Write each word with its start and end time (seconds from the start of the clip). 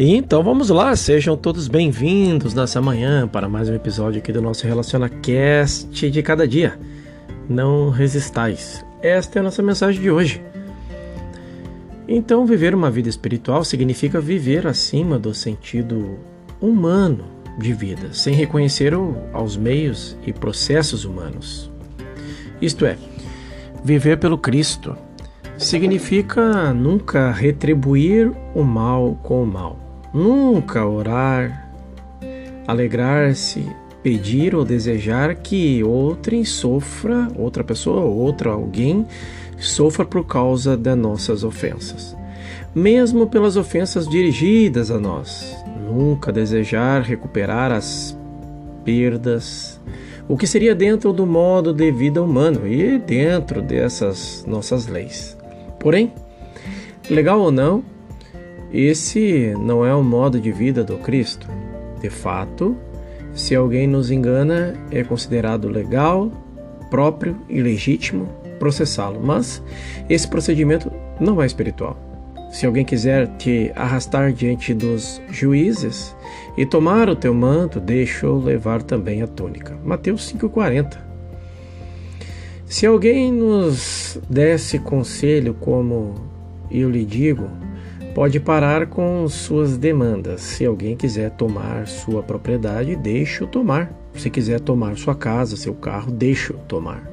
Então 0.00 0.44
vamos 0.44 0.70
lá, 0.70 0.94
sejam 0.94 1.36
todos 1.36 1.66
bem-vindos 1.66 2.54
nessa 2.54 2.80
manhã 2.80 3.26
para 3.26 3.48
mais 3.48 3.68
um 3.68 3.74
episódio 3.74 4.20
aqui 4.20 4.30
do 4.30 4.40
nosso 4.40 4.64
Relaciona 4.64 5.08
Cast 5.08 6.08
de 6.08 6.22
cada 6.22 6.46
dia. 6.46 6.78
Não 7.48 7.90
resistais. 7.90 8.86
Esta 9.02 9.38
é 9.38 9.40
a 9.40 9.42
nossa 9.42 9.60
mensagem 9.60 10.00
de 10.00 10.08
hoje. 10.08 10.40
Então, 12.06 12.46
viver 12.46 12.76
uma 12.76 12.92
vida 12.92 13.08
espiritual 13.08 13.64
significa 13.64 14.20
viver 14.20 14.68
acima 14.68 15.18
do 15.18 15.34
sentido 15.34 16.16
humano 16.60 17.24
de 17.58 17.72
vida, 17.72 18.12
sem 18.12 18.32
reconhecer 18.34 18.92
aos 19.32 19.56
meios 19.56 20.16
e 20.24 20.32
processos 20.32 21.04
humanos. 21.04 21.72
Isto 22.62 22.86
é, 22.86 22.96
viver 23.82 24.16
pelo 24.18 24.38
Cristo 24.38 24.96
significa 25.56 26.72
nunca 26.72 27.32
retribuir 27.32 28.30
o 28.54 28.62
mal 28.62 29.18
com 29.24 29.42
o 29.42 29.46
mal 29.46 29.87
Nunca 30.12 30.86
orar, 30.86 31.68
alegrar-se, 32.66 33.64
pedir 34.02 34.54
ou 34.54 34.64
desejar 34.64 35.34
que 35.34 35.82
outrem 35.82 36.44
sofra, 36.44 37.28
outra 37.36 37.62
pessoa, 37.62 38.00
outra 38.00 38.52
alguém 38.52 39.06
sofra 39.58 40.04
por 40.04 40.26
causa 40.26 40.76
das 40.76 40.96
nossas 40.96 41.44
ofensas. 41.44 42.16
Mesmo 42.74 43.26
pelas 43.26 43.56
ofensas 43.56 44.08
dirigidas 44.08 44.90
a 44.90 44.98
nós, 44.98 45.56
nunca 45.84 46.32
desejar 46.32 47.02
recuperar 47.02 47.72
as 47.72 48.16
perdas, 48.84 49.80
o 50.28 50.36
que 50.36 50.46
seria 50.46 50.74
dentro 50.74 51.12
do 51.12 51.26
modo 51.26 51.72
de 51.72 51.90
vida 51.90 52.22
humano 52.22 52.66
e 52.66 52.98
dentro 52.98 53.60
dessas 53.60 54.44
nossas 54.46 54.86
leis. 54.86 55.36
Porém, 55.78 56.12
legal 57.10 57.40
ou 57.40 57.50
não, 57.50 57.82
esse 58.72 59.54
não 59.58 59.84
é 59.84 59.94
o 59.94 60.02
modo 60.02 60.40
de 60.40 60.52
vida 60.52 60.84
do 60.84 60.98
Cristo. 60.98 61.48
De 62.00 62.10
fato, 62.10 62.76
se 63.34 63.54
alguém 63.54 63.86
nos 63.86 64.10
engana, 64.10 64.74
é 64.90 65.02
considerado 65.02 65.68
legal, 65.68 66.30
próprio 66.90 67.36
e 67.48 67.60
legítimo 67.60 68.28
processá-lo, 68.58 69.20
mas 69.22 69.62
esse 70.08 70.26
procedimento 70.26 70.90
não 71.20 71.40
é 71.40 71.46
espiritual. 71.46 71.96
Se 72.50 72.66
alguém 72.66 72.84
quiser 72.84 73.28
te 73.36 73.70
arrastar 73.76 74.32
diante 74.32 74.72
dos 74.72 75.20
juízes 75.30 76.16
e 76.56 76.64
tomar 76.64 77.08
o 77.08 77.16
teu 77.16 77.34
manto, 77.34 77.78
deixa-o 77.78 78.42
levar 78.42 78.82
também 78.82 79.22
a 79.22 79.26
túnica. 79.26 79.76
Mateus 79.84 80.32
5,40. 80.32 80.96
Se 82.66 82.86
alguém 82.86 83.32
nos 83.32 84.18
desse 84.28 84.78
conselho 84.78 85.54
como 85.54 86.14
eu 86.70 86.90
lhe 86.90 87.04
digo, 87.04 87.48
pode 88.18 88.40
parar 88.40 88.86
com 88.88 89.28
suas 89.28 89.76
demandas. 89.76 90.40
Se 90.40 90.66
alguém 90.66 90.96
quiser 90.96 91.30
tomar 91.30 91.86
sua 91.86 92.20
propriedade, 92.20 92.96
deixe-o 92.96 93.46
tomar. 93.46 93.92
Se 94.12 94.28
quiser 94.28 94.58
tomar 94.58 94.96
sua 94.96 95.14
casa, 95.14 95.56
seu 95.56 95.72
carro, 95.72 96.10
deixe-o 96.10 96.56
tomar. 96.66 97.08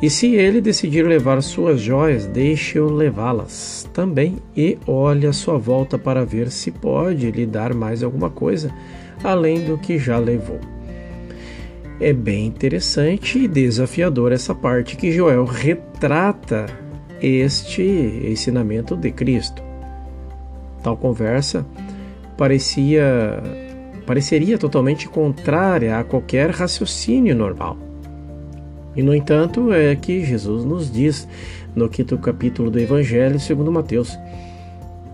E 0.00 0.08
se 0.08 0.36
ele 0.36 0.60
decidir 0.60 1.04
levar 1.04 1.42
suas 1.42 1.80
joias, 1.80 2.24
deixe-o 2.24 2.88
levá-las 2.88 3.90
também 3.92 4.36
e 4.56 4.78
olhe 4.86 5.26
à 5.26 5.32
sua 5.32 5.58
volta 5.58 5.98
para 5.98 6.24
ver 6.24 6.52
se 6.52 6.70
pode 6.70 7.32
lhe 7.32 7.44
dar 7.44 7.74
mais 7.74 8.04
alguma 8.04 8.30
coisa 8.30 8.72
além 9.24 9.64
do 9.64 9.76
que 9.76 9.98
já 9.98 10.18
levou. 10.18 10.60
É 11.98 12.12
bem 12.12 12.46
interessante 12.46 13.40
e 13.40 13.48
desafiador 13.48 14.30
essa 14.30 14.54
parte 14.54 14.96
que 14.96 15.10
Joel 15.10 15.46
retrata 15.46 16.66
este 17.20 17.82
ensinamento 17.82 18.96
de 18.96 19.10
Cristo. 19.10 19.66
Tal 20.82 20.96
conversa 20.96 21.66
parecia 22.36 23.42
pareceria 24.06 24.56
totalmente 24.56 25.06
contrária 25.06 25.98
a 25.98 26.02
qualquer 26.02 26.48
raciocínio 26.50 27.34
normal. 27.36 27.76
E 28.96 29.02
no 29.02 29.14
entanto, 29.14 29.70
é 29.70 29.94
que 29.94 30.24
Jesus 30.24 30.64
nos 30.64 30.90
diz 30.90 31.28
no 31.76 31.90
quinto 31.90 32.16
capítulo 32.16 32.70
do 32.70 32.80
Evangelho 32.80 33.38
segundo 33.38 33.70
Mateus. 33.70 34.18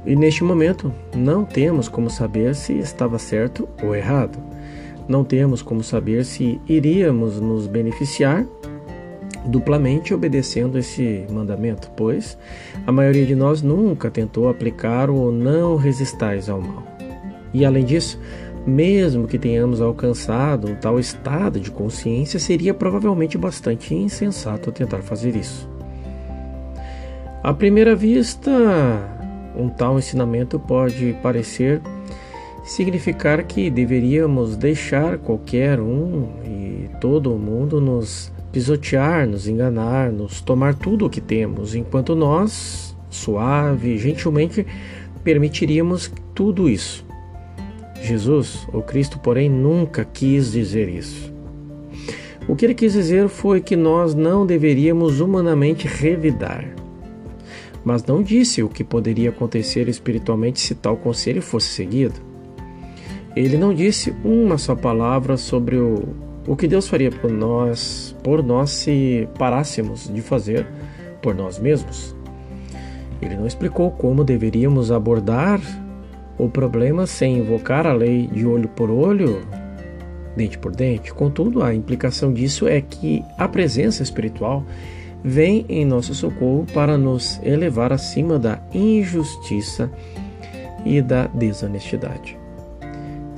E 0.07 0.15
neste 0.15 0.45
momento, 0.45 0.93
não 1.13 1.45
temos 1.45 1.89
como 1.89 2.09
saber 2.09 2.55
se 2.55 2.73
estava 2.79 3.19
certo 3.19 3.69
ou 3.83 3.97
errado. 3.97 4.39
Não 5.09 5.25
temos 5.25 5.61
como 5.61 5.83
saber 5.83 6.25
se 6.25 6.61
iríamos 6.69 7.41
nos 7.41 7.67
beneficiar 7.67 8.47
duplamente 9.45 10.15
obedecendo 10.15 10.79
esse 10.79 11.27
mandamento, 11.31 11.91
pois 11.97 12.39
a 12.87 12.93
maioria 12.93 13.27
de 13.27 13.35
nós 13.35 13.63
nunca 13.63 14.11
tentou 14.11 14.49
aplicar 14.49 15.11
o 15.11 15.31
não 15.31 15.77
resistais 15.77 16.49
ao 16.49 16.61
mal. 16.61 16.83
E 17.53 17.65
além 17.65 17.85
disso, 17.85 18.19
mesmo 18.67 19.29
que 19.29 19.39
tenhamos 19.39 19.81
alcançado 19.81 20.71
um 20.71 20.75
tal 20.75 20.99
estado 20.99 21.61
de 21.61 21.71
consciência, 21.71 22.41
seria 22.41 22.73
provavelmente 22.73 23.37
bastante 23.37 23.95
insensato 23.95 24.73
tentar 24.73 25.03
fazer 25.03 25.37
isso. 25.37 25.69
À 27.43 27.53
primeira 27.53 27.95
vista, 27.95 28.51
um 29.55 29.69
tal 29.69 29.99
ensinamento 29.99 30.59
pode 30.59 31.15
parecer 31.23 31.83
significar 32.65 33.45
que 33.45 33.71
deveríamos 33.71 34.57
deixar 34.57 35.19
qualquer 35.19 35.79
um 35.79 36.29
e 36.43 36.89
todo 37.01 37.37
mundo 37.37 37.81
nos 37.81 38.33
pisotear, 38.55 39.27
nos 39.27 39.49
enganar, 39.49 40.13
nos 40.13 40.41
tomar 40.41 40.77
tudo 40.77 41.07
o 41.07 41.11
que 41.11 41.21
temos, 41.21 41.75
enquanto 41.75 42.15
nós, 42.15 42.97
suave, 43.11 43.99
gentilmente, 43.99 44.65
permitiríamos 45.25 46.13
tudo 46.33 46.71
isso. 46.71 47.05
Jesus, 48.01 48.69
o 48.73 48.81
Cristo, 48.81 49.19
porém, 49.19 49.51
nunca 49.51 50.05
quis 50.05 50.53
dizer 50.53 50.89
isso. 50.89 51.35
O 52.47 52.55
que 52.55 52.65
ele 52.65 52.75
quis 52.75 52.93
dizer 52.93 53.29
foi 53.29 53.61
que 53.61 53.75
nós 53.75 54.15
não 54.15 54.47
deveríamos 54.47 55.19
humanamente 55.19 55.89
revidar. 55.89 56.65
Mas 57.85 58.05
não 58.05 58.23
disse 58.23 58.63
o 58.63 58.69
que 58.69 58.85
poderia 58.85 59.31
acontecer 59.31 59.89
espiritualmente 59.89 60.61
se 60.61 60.77
tal 60.77 60.97
conselho 60.97 61.43
fosse 61.43 61.71
seguido. 61.71 62.21
Ele 63.35 63.59
não 63.59 63.75
disse 63.75 64.15
uma 64.23 64.59
só 64.59 64.77
palavra 64.77 65.37
sobre 65.37 65.77
o 65.77 66.25
o 66.47 66.55
que 66.55 66.69
Deus 66.69 66.87
faria 66.87 67.11
por 67.11 67.31
nós, 67.31 68.04
por 68.25 68.43
nós 68.43 68.71
se 68.71 69.29
parássemos 69.39 70.13
de 70.13 70.21
fazer 70.21 70.67
por 71.23 71.35
nós 71.35 71.61
mesmos? 71.61 72.17
Ele 73.23 73.37
não 73.37 73.47
explicou 73.47 73.93
como 73.93 74.25
deveríamos 74.25 74.91
abordar 74.91 75.61
o 76.37 76.49
problema 76.49 77.07
sem 77.07 77.39
invocar 77.39 77.87
a 77.87 77.93
lei 77.93 78.27
de 78.27 78.45
olho 78.45 78.69
por 78.69 78.91
olho, 78.91 79.47
dente 80.37 80.59
por 80.59 80.75
dente. 80.75 81.13
Contudo, 81.15 81.63
a 81.63 81.75
implicação 81.75 82.33
disso 82.33 82.67
é 82.67 82.81
que 82.81 83.23
a 83.39 83.47
presença 83.47 84.03
espiritual 84.03 84.65
vem 85.23 85.65
em 85.69 85.85
nosso 85.85 86.15
socorro 86.15 86.67
para 86.75 86.99
nos 86.99 87.41
elevar 87.43 87.93
acima 87.93 88.39
da 88.39 88.61
injustiça 88.75 89.91
e 90.85 91.01
da 91.01 91.27
desonestidade. 91.29 92.44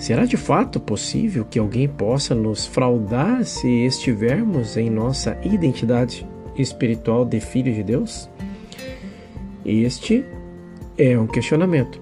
Será 0.07 0.25
de 0.25 0.37
fato 0.37 0.79
possível 0.79 1.45
que 1.45 1.59
alguém 1.59 1.89
possa 1.89 2.33
nos 2.33 2.65
fraudar 2.65 3.45
se 3.45 3.69
estivermos 3.85 4.77
em 4.77 4.89
nossa 4.89 5.37
identidade 5.43 6.25
espiritual 6.55 7.25
de 7.25 7.41
filhos 7.41 7.75
de 7.75 7.83
Deus? 7.83 8.31
Este 9.65 10.25
é 10.97 11.19
um 11.19 11.27
questionamento. 11.27 12.01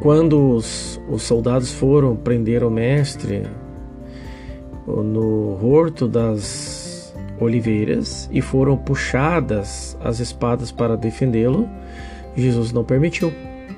Quando 0.00 0.56
os, 0.56 0.98
os 1.10 1.24
soldados 1.24 1.70
foram 1.74 2.16
prender 2.16 2.64
o 2.64 2.70
mestre 2.70 3.42
no 4.86 5.62
horto 5.62 6.08
das 6.08 7.14
oliveiras 7.38 8.30
e 8.32 8.40
foram 8.40 8.78
puxadas 8.78 9.94
as 10.02 10.20
espadas 10.20 10.72
para 10.72 10.96
defendê-lo, 10.96 11.68
Jesus 12.34 12.72
não 12.72 12.82
permitiu 12.82 13.30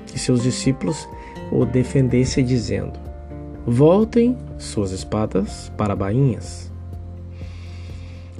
que 0.07 0.17
seus 0.17 0.43
discípulos 0.43 1.05
o 1.51 1.65
defendesse, 1.65 2.41
dizendo: 2.41 2.99
Voltem 3.65 4.37
suas 4.57 4.91
espadas 4.91 5.71
para 5.77 5.95
bainhas. 5.95 6.71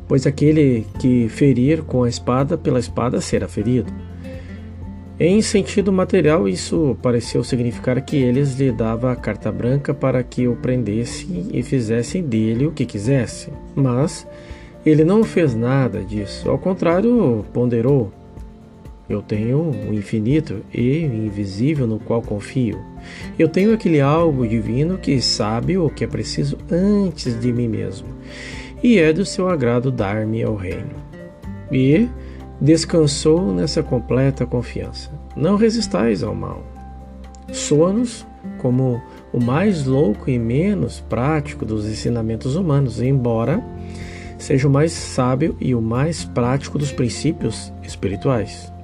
Pois 0.07 0.27
aquele 0.27 0.85
que 0.99 1.27
ferir 1.29 1.81
com 1.81 2.03
a 2.03 2.09
espada, 2.09 2.57
pela 2.57 2.79
espada 2.79 3.19
será 3.19 3.47
ferido. 3.47 3.91
Em 5.19 5.41
sentido 5.41 5.93
material, 5.93 6.47
isso 6.47 6.97
pareceu 7.01 7.43
significar 7.43 8.01
que 8.01 8.17
eles 8.17 8.59
lhe 8.59 8.71
davam 8.71 9.09
a 9.09 9.15
carta 9.15 9.49
branca 9.51 9.93
para 9.93 10.21
que 10.21 10.47
o 10.47 10.57
prendessem 10.57 11.47
e 11.53 11.63
fizessem 11.63 12.21
dele 12.21 12.67
o 12.67 12.71
que 12.71 12.85
quisessem. 12.85 13.53
Mas 13.73 14.27
ele 14.85 15.03
não 15.05 15.23
fez 15.23 15.55
nada 15.55 16.03
disso. 16.03 16.49
Ao 16.49 16.59
contrário, 16.59 17.45
ponderou 17.53 18.11
eu 19.09 19.21
tenho 19.21 19.59
o 19.59 19.93
infinito 19.93 20.61
e 20.73 20.99
invisível 20.99 21.85
no 21.85 21.99
qual 21.99 22.21
confio. 22.21 22.79
Eu 23.37 23.47
tenho 23.47 23.73
aquele 23.73 24.01
algo 24.01 24.47
divino 24.47 24.97
que 24.97 25.21
sabe 25.21 25.77
o 25.77 25.89
que 25.89 26.03
é 26.03 26.07
preciso 26.07 26.57
antes 26.71 27.39
de 27.39 27.53
mim 27.53 27.67
mesmo, 27.67 28.07
e 28.83 28.97
é 28.97 29.13
do 29.13 29.25
seu 29.25 29.47
agrado 29.47 29.91
dar-me 29.91 30.43
ao 30.43 30.55
reino. 30.55 30.95
E 31.71 32.09
descansou 32.59 33.53
nessa 33.53 33.83
completa 33.83 34.45
confiança. 34.45 35.11
Não 35.35 35.55
resistais 35.55 36.23
ao 36.23 36.33
mal. 36.33 36.63
Soa-nos 37.51 38.25
como 38.57 39.01
o 39.31 39.39
mais 39.39 39.85
louco 39.85 40.29
e 40.29 40.39
menos 40.39 40.99
prático 40.99 41.65
dos 41.65 41.85
ensinamentos 41.85 42.55
humanos, 42.55 43.01
embora 43.01 43.63
seja 44.37 44.67
o 44.67 44.71
mais 44.71 44.91
sábio 44.91 45.55
e 45.59 45.75
o 45.75 45.81
mais 45.81 46.23
prático 46.25 46.77
dos 46.77 46.91
princípios 46.91 47.71
espirituais. 47.83 48.74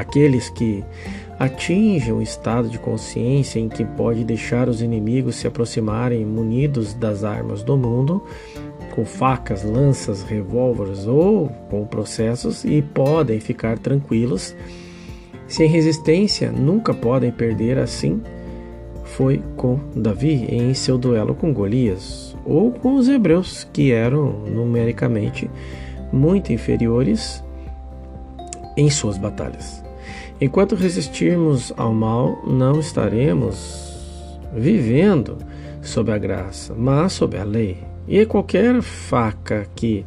Aqueles 0.00 0.48
que 0.48 0.82
atingem 1.38 2.10
um 2.10 2.22
estado 2.22 2.70
de 2.70 2.78
consciência 2.78 3.60
em 3.60 3.68
que 3.68 3.84
pode 3.84 4.24
deixar 4.24 4.66
os 4.66 4.80
inimigos 4.80 5.36
se 5.36 5.46
aproximarem 5.46 6.24
munidos 6.24 6.94
das 6.94 7.22
armas 7.22 7.62
do 7.62 7.76
mundo, 7.76 8.24
com 8.94 9.04
facas, 9.04 9.62
lanças, 9.62 10.22
revólveres 10.22 11.06
ou 11.06 11.48
com 11.68 11.84
processos, 11.84 12.64
e 12.64 12.80
podem 12.80 13.40
ficar 13.40 13.78
tranquilos. 13.78 14.56
Sem 15.46 15.68
resistência, 15.68 16.50
nunca 16.50 16.94
podem 16.94 17.30
perder 17.30 17.76
assim. 17.76 18.22
Foi 19.04 19.42
com 19.54 19.78
Davi 19.94 20.46
em 20.48 20.72
seu 20.72 20.96
duelo 20.96 21.34
com 21.34 21.52
Golias, 21.52 22.34
ou 22.46 22.72
com 22.72 22.94
os 22.94 23.06
hebreus, 23.06 23.68
que 23.70 23.92
eram 23.92 24.32
numericamente 24.46 25.50
muito 26.10 26.54
inferiores 26.54 27.44
em 28.78 28.88
suas 28.88 29.18
batalhas. 29.18 29.79
Enquanto 30.40 30.74
resistirmos 30.74 31.72
ao 31.76 31.92
mal, 31.92 32.42
não 32.46 32.80
estaremos 32.80 34.38
vivendo 34.54 35.36
sob 35.82 36.10
a 36.10 36.16
graça, 36.16 36.74
mas 36.74 37.12
sob 37.12 37.36
a 37.36 37.44
lei. 37.44 37.78
E 38.08 38.24
qualquer 38.24 38.80
faca 38.80 39.66
que 39.74 40.04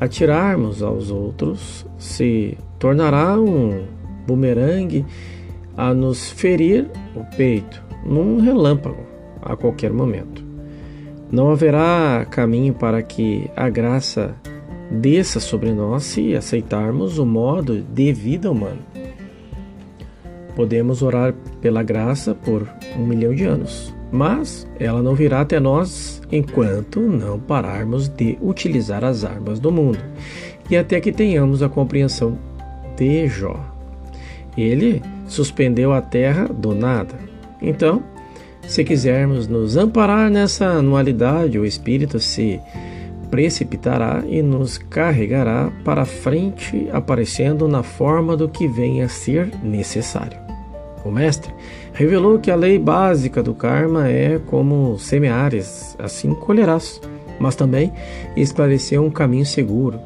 atirarmos 0.00 0.82
aos 0.82 1.10
outros 1.10 1.86
se 1.98 2.56
tornará 2.78 3.38
um 3.38 3.84
bumerangue 4.26 5.04
a 5.76 5.92
nos 5.92 6.30
ferir 6.30 6.90
o 7.14 7.24
peito 7.36 7.82
num 8.04 8.40
relâmpago 8.40 9.04
a 9.42 9.54
qualquer 9.54 9.92
momento. 9.92 10.42
Não 11.30 11.50
haverá 11.50 12.26
caminho 12.30 12.72
para 12.72 13.02
que 13.02 13.50
a 13.54 13.68
graça 13.68 14.34
desça 14.90 15.40
sobre 15.40 15.72
nós 15.72 16.04
se 16.04 16.34
aceitarmos 16.34 17.18
o 17.18 17.26
modo 17.26 17.82
de 17.82 18.12
vida 18.12 18.50
humano. 18.50 18.93
Podemos 20.54 21.02
orar 21.02 21.34
pela 21.60 21.82
graça 21.82 22.34
por 22.34 22.68
um 22.96 23.06
milhão 23.06 23.34
de 23.34 23.44
anos, 23.44 23.94
mas 24.12 24.66
ela 24.78 25.02
não 25.02 25.14
virá 25.14 25.40
até 25.40 25.58
nós 25.58 26.22
enquanto 26.30 27.00
não 27.00 27.38
pararmos 27.38 28.08
de 28.08 28.38
utilizar 28.40 29.04
as 29.04 29.24
armas 29.24 29.58
do 29.58 29.72
mundo 29.72 29.98
e 30.70 30.76
até 30.76 31.00
que 31.00 31.12
tenhamos 31.12 31.62
a 31.62 31.68
compreensão 31.68 32.38
de 32.96 33.26
Jó. 33.28 33.58
Ele 34.56 35.02
suspendeu 35.26 35.92
a 35.92 36.00
terra 36.00 36.46
do 36.46 36.74
nada. 36.74 37.14
Então, 37.60 38.02
se 38.66 38.84
quisermos 38.84 39.46
nos 39.46 39.76
amparar 39.76 40.30
nessa 40.30 40.66
anualidade, 40.66 41.58
o 41.58 41.66
Espírito 41.66 42.18
se 42.18 42.60
precipitará 43.30 44.22
e 44.26 44.40
nos 44.42 44.78
carregará 44.78 45.72
para 45.84 46.04
frente, 46.04 46.88
aparecendo 46.92 47.66
na 47.66 47.82
forma 47.82 48.36
do 48.36 48.48
que 48.48 48.68
venha 48.68 49.06
a 49.06 49.08
ser 49.08 49.50
necessário. 49.62 50.43
O 51.04 51.10
mestre 51.10 51.52
revelou 51.92 52.38
que 52.38 52.50
a 52.50 52.56
lei 52.56 52.78
básica 52.78 53.42
do 53.42 53.54
karma 53.54 54.08
é 54.08 54.40
como 54.46 54.98
semeares, 54.98 55.94
assim 55.98 56.34
colherás, 56.34 57.00
mas 57.38 57.54
também 57.54 57.92
esclareceu 58.34 59.04
um 59.04 59.10
caminho 59.10 59.44
seguro 59.44 60.00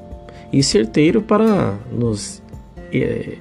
e 0.53 0.63
certeiro 0.63 1.23
para 1.23 1.77
nos 1.93 2.43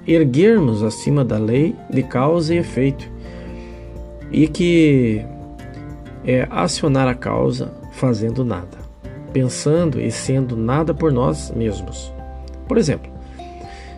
erguermos 0.06 0.84
acima 0.84 1.24
da 1.24 1.38
lei 1.38 1.76
de 1.90 2.04
causa 2.04 2.54
e 2.54 2.58
efeito, 2.58 3.10
e 4.30 4.48
que 4.48 5.26
é 6.26 6.46
acionar 6.50 7.08
a 7.08 7.16
causa 7.16 7.74
fazendo 7.94 8.44
nada, 8.44 8.78
pensando 9.32 10.02
e 10.02 10.12
sendo 10.12 10.56
nada 10.56 10.94
por 10.94 11.12
nós 11.12 11.50
mesmos. 11.56 12.14
Por 12.68 12.78
exemplo, 12.78 13.10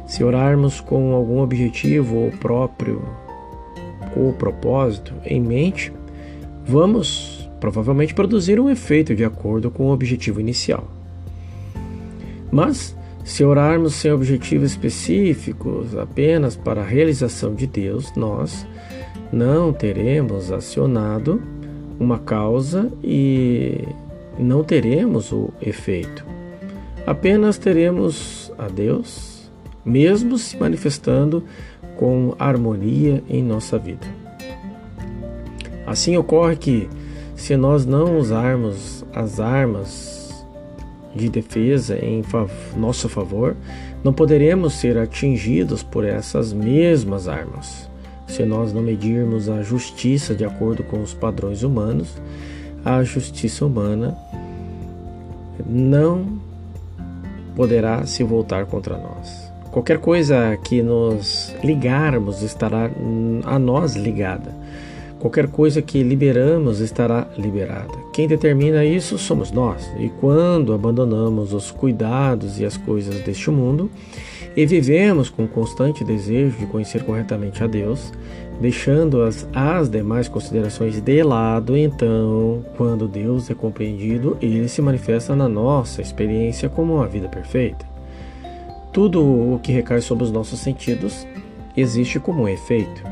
se 0.05 0.23
orarmos 0.23 0.79
com 0.79 1.13
algum 1.13 1.41
objetivo 1.41 2.15
ou 2.15 2.31
próprio 2.31 3.03
com 4.13 4.29
o 4.29 4.33
propósito 4.33 5.13
em 5.23 5.41
mente, 5.41 5.91
vamos 6.65 7.49
provavelmente 7.59 8.13
produzir 8.13 8.59
um 8.59 8.69
efeito 8.69 9.15
de 9.15 9.23
acordo 9.23 9.69
com 9.69 9.87
o 9.87 9.91
objetivo 9.91 10.39
inicial. 10.39 10.87
Mas, 12.51 12.95
se 13.23 13.43
orarmos 13.43 13.93
sem 13.93 14.11
objetivos 14.11 14.71
específicos 14.71 15.95
apenas 15.95 16.55
para 16.55 16.81
a 16.81 16.85
realização 16.85 17.53
de 17.53 17.67
Deus, 17.67 18.11
nós 18.15 18.65
não 19.31 19.71
teremos 19.71 20.51
acionado 20.51 21.41
uma 21.99 22.17
causa 22.17 22.91
e 23.03 23.83
não 24.37 24.63
teremos 24.63 25.31
o 25.31 25.49
efeito. 25.61 26.25
Apenas 27.05 27.57
teremos 27.57 28.51
a 28.57 28.67
Deus, 28.67 29.38
mesmo 29.85 30.37
se 30.37 30.57
manifestando 30.57 31.43
com 31.97 32.35
harmonia 32.39 33.23
em 33.29 33.43
nossa 33.43 33.77
vida. 33.77 34.07
Assim 35.85 36.15
ocorre 36.17 36.55
que, 36.55 36.89
se 37.35 37.57
nós 37.57 37.85
não 37.85 38.17
usarmos 38.17 39.03
as 39.13 39.39
armas 39.39 40.45
de 41.15 41.29
defesa 41.29 41.97
em 41.97 42.23
nosso 42.77 43.09
favor, 43.09 43.55
não 44.03 44.13
poderemos 44.13 44.73
ser 44.73 44.97
atingidos 44.97 45.83
por 45.83 46.05
essas 46.05 46.53
mesmas 46.53 47.27
armas. 47.27 47.89
Se 48.27 48.45
nós 48.45 48.71
não 48.71 48.81
medirmos 48.81 49.49
a 49.49 49.63
justiça 49.63 50.35
de 50.35 50.45
acordo 50.45 50.83
com 50.83 51.01
os 51.01 51.13
padrões 51.13 51.63
humanos, 51.63 52.09
a 52.85 53.03
justiça 53.03 53.65
humana 53.65 54.15
não 55.65 56.39
poderá 57.55 58.05
se 58.05 58.23
voltar 58.23 58.65
contra 58.67 58.97
nós. 58.97 59.48
Qualquer 59.79 59.99
coisa 59.99 60.59
que 60.61 60.81
nos 60.81 61.55
ligarmos 61.63 62.41
estará 62.41 62.91
a 63.45 63.57
nós 63.57 63.95
ligada. 63.95 64.53
Qualquer 65.19 65.47
coisa 65.47 65.81
que 65.81 66.03
liberamos 66.03 66.81
estará 66.81 67.29
liberada. 67.37 67.93
Quem 68.11 68.27
determina 68.27 68.83
isso 68.83 69.17
somos 69.17 69.51
nós. 69.53 69.89
E 69.97 70.09
quando 70.09 70.73
abandonamos 70.73 71.53
os 71.53 71.71
cuidados 71.71 72.59
e 72.59 72.65
as 72.65 72.75
coisas 72.75 73.21
deste 73.21 73.49
mundo 73.49 73.89
e 74.53 74.65
vivemos 74.65 75.29
com 75.29 75.47
constante 75.47 76.03
desejo 76.03 76.57
de 76.57 76.65
conhecer 76.65 77.05
corretamente 77.05 77.63
a 77.63 77.67
Deus, 77.67 78.11
deixando 78.59 79.21
as, 79.21 79.47
as 79.53 79.87
demais 79.87 80.27
considerações 80.27 80.99
de 80.99 81.23
lado, 81.23 81.77
então, 81.77 82.65
quando 82.75 83.07
Deus 83.07 83.49
é 83.49 83.53
compreendido, 83.53 84.37
ele 84.41 84.67
se 84.67 84.81
manifesta 84.81 85.33
na 85.37 85.47
nossa 85.47 86.01
experiência 86.01 86.67
como 86.67 86.95
uma 86.95 87.07
vida 87.07 87.29
perfeita. 87.29 87.88
Tudo 88.91 89.23
o 89.23 89.59
que 89.59 89.71
recai 89.71 90.01
sobre 90.01 90.23
os 90.23 90.31
nossos 90.31 90.59
sentidos 90.59 91.27
existe 91.77 92.19
como 92.19 92.43
um 92.43 92.47
efeito. 92.47 93.03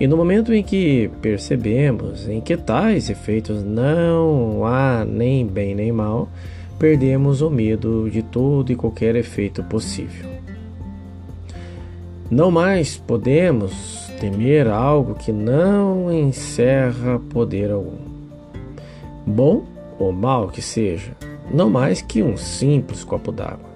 E 0.00 0.06
no 0.06 0.16
momento 0.16 0.52
em 0.52 0.62
que 0.62 1.10
percebemos 1.22 2.28
em 2.28 2.40
que 2.40 2.56
tais 2.56 3.08
efeitos 3.08 3.62
não 3.62 4.64
há 4.64 5.04
nem 5.04 5.46
bem 5.46 5.74
nem 5.74 5.92
mal, 5.92 6.28
perdemos 6.78 7.42
o 7.42 7.50
medo 7.50 8.10
de 8.10 8.22
todo 8.22 8.72
e 8.72 8.76
qualquer 8.76 9.14
efeito 9.14 9.62
possível. 9.62 10.30
Não 12.30 12.50
mais 12.50 12.96
podemos 12.96 14.10
temer 14.18 14.66
algo 14.66 15.14
que 15.14 15.30
não 15.30 16.12
encerra 16.12 17.20
poder 17.30 17.70
algum. 17.70 17.98
Bom 19.26 19.64
ou 19.98 20.10
mal 20.10 20.48
que 20.48 20.60
seja, 20.60 21.12
não 21.52 21.70
mais 21.70 22.02
que 22.02 22.22
um 22.22 22.36
simples 22.36 23.04
copo 23.04 23.30
d'água. 23.30 23.73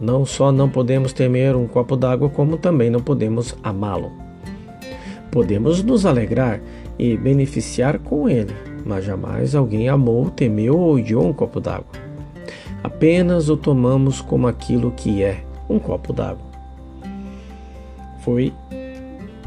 Não 0.00 0.24
só 0.24 0.52
não 0.52 0.68
podemos 0.68 1.12
temer 1.12 1.56
um 1.56 1.66
copo 1.66 1.96
d'água, 1.96 2.28
como 2.28 2.56
também 2.56 2.88
não 2.88 3.00
podemos 3.00 3.56
amá-lo. 3.64 4.12
Podemos 5.30 5.82
nos 5.82 6.06
alegrar 6.06 6.60
e 6.96 7.16
beneficiar 7.16 7.98
com 7.98 8.28
ele, 8.28 8.54
mas 8.86 9.04
jamais 9.04 9.56
alguém 9.56 9.88
amou, 9.88 10.30
temeu 10.30 10.78
ou 10.78 10.94
odiou 10.94 11.26
um 11.26 11.32
copo 11.32 11.60
d'água. 11.60 11.90
Apenas 12.82 13.48
o 13.48 13.56
tomamos 13.56 14.20
como 14.20 14.46
aquilo 14.46 14.92
que 14.92 15.22
é 15.22 15.42
um 15.68 15.80
copo 15.80 16.12
d'água. 16.12 16.46
Foi 18.20 18.52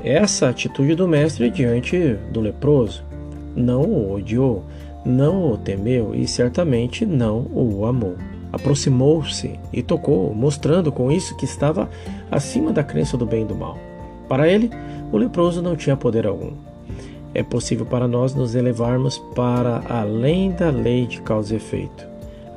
essa 0.04 0.50
atitude 0.50 0.96
do 0.96 1.08
mestre 1.08 1.50
diante 1.50 2.18
do 2.32 2.42
leproso. 2.42 3.06
Não 3.56 3.84
o 3.84 4.14
odiou, 4.16 4.66
não 5.06 5.54
o 5.54 5.58
temeu 5.58 6.14
e 6.14 6.28
certamente 6.28 7.06
não 7.06 7.48
o 7.54 7.86
amou 7.86 8.16
aproximou-se 8.52 9.60
e 9.72 9.82
tocou, 9.82 10.34
mostrando 10.34 10.92
com 10.92 11.12
isso 11.12 11.36
que 11.38 11.46
estava 11.46 11.90
acima 12.30 12.72
da 12.72 12.84
crença 12.84 13.18
do 13.18 13.26
bem 13.26 13.44
e 13.44 13.46
do 13.46 13.56
mal. 13.56 13.78
Para 14.28 14.48
ele, 14.48 14.70
o 15.12 15.18
leproso 15.18 15.62
não 15.62 15.76
tinha 15.76 15.98
poder 15.98 16.26
algum. 16.26 16.54
É 17.34 17.44
possível 17.44 17.86
para 17.86 18.08
nós 18.08 18.36
nos 18.36 18.56
elevarmos 18.56 19.18
para 19.34 19.82
além 19.90 20.52
da 20.52 20.70
lei 20.70 21.08
de 21.08 21.22
causa 21.22 21.54
e 21.54 21.58
efeito, 21.58 22.06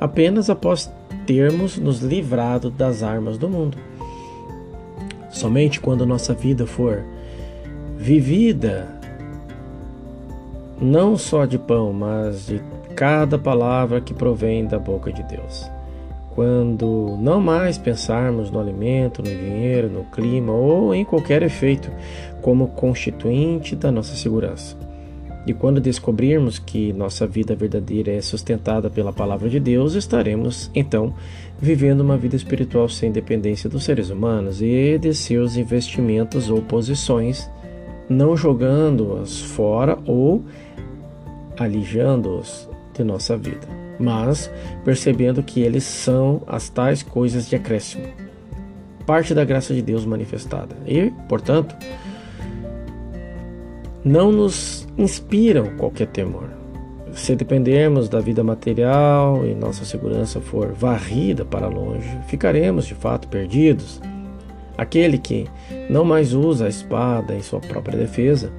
apenas 0.00 0.50
após 0.50 0.92
termos 1.26 1.78
nos 1.78 2.00
livrado 2.00 2.70
das 2.70 3.02
armas 3.02 3.38
do 3.38 3.48
mundo. 3.48 3.78
Somente 5.30 5.80
quando 5.80 6.06
nossa 6.06 6.34
vida 6.34 6.66
for 6.66 7.04
vivida 7.96 8.88
não 10.80 11.16
só 11.16 11.44
de 11.44 11.58
pão, 11.58 11.92
mas 11.92 12.46
de 12.46 12.60
cada 12.94 13.38
palavra 13.38 14.00
que 14.00 14.12
provém 14.12 14.66
da 14.66 14.78
boca 14.78 15.12
de 15.12 15.22
Deus. 15.22 15.73
Quando 16.34 17.16
não 17.20 17.40
mais 17.40 17.78
pensarmos 17.78 18.50
no 18.50 18.58
alimento, 18.58 19.22
no 19.22 19.28
dinheiro, 19.28 19.88
no 19.88 20.04
clima 20.04 20.52
ou 20.52 20.94
em 20.94 21.04
qualquer 21.04 21.42
efeito 21.42 21.90
como 22.42 22.68
constituinte 22.68 23.76
da 23.76 23.92
nossa 23.92 24.16
segurança. 24.16 24.76
E 25.46 25.52
quando 25.52 25.80
descobrirmos 25.80 26.58
que 26.58 26.92
nossa 26.92 27.26
vida 27.26 27.54
verdadeira 27.54 28.10
é 28.10 28.20
sustentada 28.20 28.88
pela 28.88 29.12
palavra 29.12 29.48
de 29.48 29.60
Deus, 29.60 29.94
estaremos 29.94 30.70
então 30.74 31.14
vivendo 31.60 32.00
uma 32.00 32.16
vida 32.16 32.34
espiritual 32.34 32.88
sem 32.88 33.12
dependência 33.12 33.68
dos 33.68 33.84
seres 33.84 34.10
humanos 34.10 34.62
e 34.62 34.98
de 34.98 35.14
seus 35.14 35.56
investimentos 35.56 36.50
ou 36.50 36.62
posições, 36.62 37.48
não 38.08 38.36
jogando-os 38.36 39.40
fora 39.42 39.98
ou 40.06 40.42
alijando-os 41.58 42.68
de 42.94 43.04
nossa 43.04 43.36
vida, 43.36 43.66
mas 43.98 44.50
percebendo 44.84 45.42
que 45.42 45.60
eles 45.60 45.84
são 45.84 46.42
as 46.46 46.68
tais 46.68 47.02
coisas 47.02 47.48
de 47.48 47.56
acréscimo, 47.56 48.06
parte 49.06 49.34
da 49.34 49.44
graça 49.44 49.74
de 49.74 49.82
Deus 49.82 50.04
manifestada. 50.04 50.76
E, 50.86 51.12
portanto, 51.28 51.74
não 54.04 54.30
nos 54.30 54.86
inspiram 54.98 55.76
qualquer 55.76 56.06
temor. 56.08 56.50
Se 57.12 57.36
dependermos 57.36 58.08
da 58.08 58.20
vida 58.20 58.42
material 58.42 59.46
e 59.46 59.54
nossa 59.54 59.84
segurança 59.84 60.40
for 60.40 60.72
varrida 60.72 61.44
para 61.44 61.68
longe, 61.68 62.08
ficaremos 62.26 62.86
de 62.86 62.94
fato 62.94 63.28
perdidos. 63.28 64.00
Aquele 64.76 65.16
que 65.16 65.46
não 65.88 66.04
mais 66.04 66.34
usa 66.34 66.66
a 66.66 66.68
espada 66.68 67.34
em 67.34 67.40
sua 67.40 67.60
própria 67.60 67.96
defesa, 67.96 68.52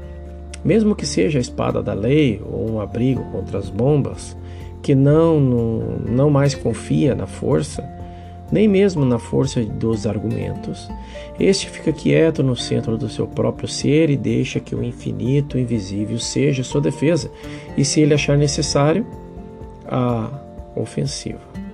mesmo 0.65 0.95
que 0.95 1.05
seja 1.05 1.37
a 1.37 1.41
espada 1.41 1.83
da 1.83 1.93
lei 1.93 2.41
ou 2.43 2.71
um 2.71 2.81
abrigo 2.81 3.23
contra 3.31 3.59
as 3.59 3.69
bombas, 3.69 4.35
que 4.81 4.95
não, 4.95 5.39
não, 5.39 5.79
não 6.09 6.29
mais 6.29 6.55
confia 6.55 7.13
na 7.13 7.27
força, 7.27 7.87
nem 8.51 8.67
mesmo 8.67 9.05
na 9.05 9.19
força 9.19 9.63
dos 9.63 10.07
argumentos. 10.07 10.89
Este 11.39 11.69
fica 11.69 11.93
quieto 11.93 12.41
no 12.41 12.55
centro 12.55 12.97
do 12.97 13.07
seu 13.07 13.27
próprio 13.27 13.67
ser 13.67 14.09
e 14.09 14.17
deixa 14.17 14.59
que 14.59 14.75
o 14.75 14.83
infinito 14.83 15.57
invisível 15.57 16.17
seja 16.17 16.63
sua 16.63 16.81
defesa, 16.81 17.29
e 17.77 17.85
se 17.85 18.01
ele 18.01 18.15
achar 18.15 18.37
necessário, 18.37 19.05
a 19.87 20.31
ofensiva. 20.75 21.64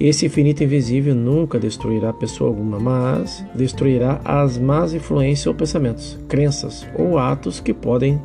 Esse 0.00 0.24
infinito 0.24 0.64
invisível 0.64 1.14
nunca 1.14 1.58
destruirá 1.58 2.10
pessoa 2.10 2.48
alguma, 2.48 2.80
mas 2.80 3.44
destruirá 3.54 4.18
as 4.24 4.56
más 4.56 4.94
influências 4.94 5.46
ou 5.46 5.54
pensamentos, 5.54 6.18
crenças 6.26 6.88
ou 6.94 7.18
atos 7.18 7.60
que 7.60 7.74
podem 7.74 8.18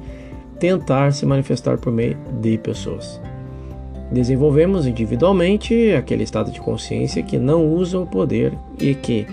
tentar 0.58 1.12
se 1.12 1.26
manifestar 1.26 1.78
por 1.78 1.92
meio 1.92 2.18
de 2.42 2.58
pessoas. 2.58 3.20
Desenvolvemos 4.10 4.88
individualmente 4.88 5.92
aquele 5.92 6.24
estado 6.24 6.50
de 6.50 6.62
consciência 6.62 7.22
que 7.22 7.38
não 7.38 7.68
usa 7.68 8.00
o 8.00 8.08
poder 8.08 8.54
e 8.80 8.96
que, 8.96 9.28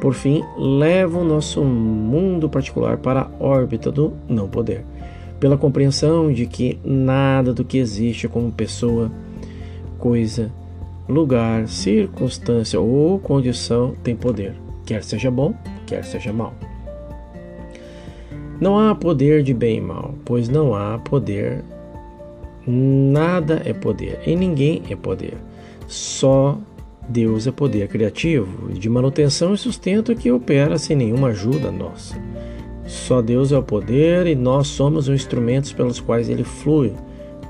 por 0.00 0.14
fim, 0.14 0.42
leva 0.56 1.18
o 1.18 1.24
nosso 1.24 1.62
mundo 1.62 2.48
particular 2.48 2.96
para 2.96 3.20
a 3.20 3.44
órbita 3.44 3.92
do 3.92 4.14
não 4.26 4.48
poder, 4.48 4.82
pela 5.38 5.58
compreensão 5.58 6.32
de 6.32 6.46
que 6.46 6.78
nada 6.82 7.52
do 7.52 7.66
que 7.66 7.76
existe 7.76 8.28
como 8.28 8.50
pessoa, 8.50 9.12
coisa, 9.98 10.50
lugar, 11.08 11.68
circunstância 11.68 12.80
ou 12.80 13.18
condição 13.18 13.94
tem 14.02 14.16
poder, 14.16 14.54
quer 14.84 15.02
seja 15.02 15.30
bom, 15.30 15.54
quer 15.86 16.04
seja 16.04 16.32
mal. 16.32 16.54
Não 18.60 18.78
há 18.78 18.94
poder 18.94 19.42
de 19.42 19.52
bem 19.52 19.78
e 19.78 19.80
mal, 19.80 20.14
pois 20.24 20.48
não 20.48 20.74
há 20.74 20.98
poder 20.98 21.64
Nada 22.66 23.60
é 23.64 23.72
poder 23.72 24.20
e 24.24 24.36
ninguém 24.36 24.82
é 24.88 24.94
poder. 24.94 25.34
Só 25.88 26.56
Deus 27.08 27.46
é 27.46 27.50
poder 27.50 27.88
criativo, 27.88 28.72
de 28.72 28.88
manutenção 28.88 29.52
e 29.52 29.58
sustento 29.58 30.14
que 30.14 30.30
opera 30.30 30.78
sem 30.78 30.96
nenhuma 30.96 31.28
ajuda 31.28 31.72
nossa. 31.72 32.16
Só 32.86 33.20
Deus 33.20 33.50
é 33.50 33.58
o 33.58 33.62
poder 33.62 34.28
e 34.28 34.36
nós 34.36 34.68
somos 34.68 35.08
os 35.08 35.14
instrumentos 35.14 35.72
pelos 35.72 35.98
quais 35.98 36.28
ele 36.28 36.44
flui, 36.44 36.92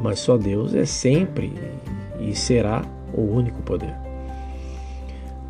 mas 0.01 0.19
só 0.21 0.39
Deus 0.39 0.75
é 0.75 0.87
sempre 0.87 1.53
e 2.19 2.35
será 2.35 2.83
o 3.15 3.21
único 3.21 3.63
poder. 3.63 3.95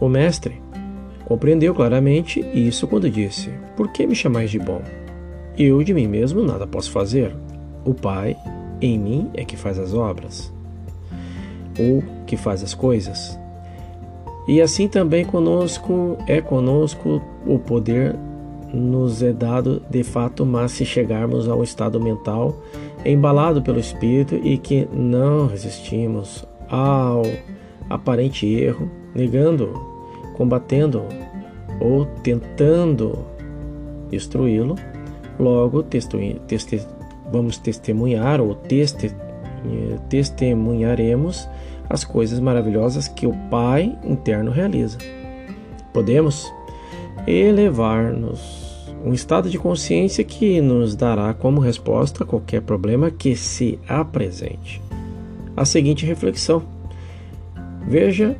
O 0.00 0.08
Mestre 0.08 0.60
compreendeu 1.24 1.74
claramente 1.74 2.40
isso 2.54 2.86
quando 2.86 3.10
disse: 3.10 3.50
Por 3.76 3.92
que 3.92 4.06
me 4.06 4.14
chamais 4.14 4.50
de 4.50 4.58
bom? 4.58 4.82
Eu 5.56 5.82
de 5.82 5.92
mim 5.92 6.06
mesmo 6.06 6.42
nada 6.42 6.66
posso 6.66 6.90
fazer. 6.90 7.34
O 7.84 7.94
Pai 7.94 8.36
em 8.80 8.98
mim 8.98 9.30
é 9.34 9.44
que 9.44 9.56
faz 9.56 9.78
as 9.78 9.94
obras, 9.94 10.52
ou 11.78 12.02
que 12.26 12.36
faz 12.36 12.62
as 12.62 12.74
coisas. 12.74 13.38
E 14.46 14.60
assim 14.60 14.88
também 14.88 15.24
conosco 15.24 16.16
é 16.26 16.40
conosco 16.40 17.22
o 17.46 17.58
poder 17.58 18.16
nos 18.74 19.22
é 19.22 19.32
dado 19.32 19.82
de 19.88 20.02
fato, 20.02 20.44
mas 20.46 20.72
se 20.72 20.84
chegarmos 20.84 21.48
a 21.48 21.54
um 21.54 21.62
estado 21.62 22.00
mental 22.00 22.56
embalado 23.04 23.62
pelo 23.62 23.78
espírito 23.78 24.34
e 24.34 24.56
que 24.56 24.88
não 24.92 25.46
resistimos 25.46 26.44
ao 26.72 27.22
aparente 27.88 28.46
erro, 28.46 28.90
negando, 29.14 29.74
combatendo 30.34 31.02
ou 31.78 32.06
tentando 32.22 33.26
destruí-lo, 34.10 34.76
logo 35.38 35.84
vamos 37.30 37.58
testemunhar 37.58 38.40
ou 38.40 38.54
teste, 38.54 39.14
testemunharemos 40.08 41.48
as 41.88 42.04
coisas 42.04 42.40
maravilhosas 42.40 43.06
que 43.06 43.26
o 43.26 43.32
Pai 43.50 43.96
interno 44.02 44.50
realiza. 44.50 44.98
Podemos 45.92 46.52
elevar-nos 47.26 48.72
um 49.04 49.12
estado 49.12 49.50
de 49.50 49.58
consciência 49.58 50.24
que 50.24 50.60
nos 50.60 50.96
dará 50.96 51.34
como 51.34 51.60
resposta 51.60 52.24
a 52.24 52.26
qualquer 52.26 52.62
problema 52.62 53.10
que 53.10 53.36
se 53.36 53.78
apresente. 53.88 54.81
A 55.56 55.64
seguinte 55.64 56.06
reflexão: 56.06 56.62
Veja, 57.86 58.36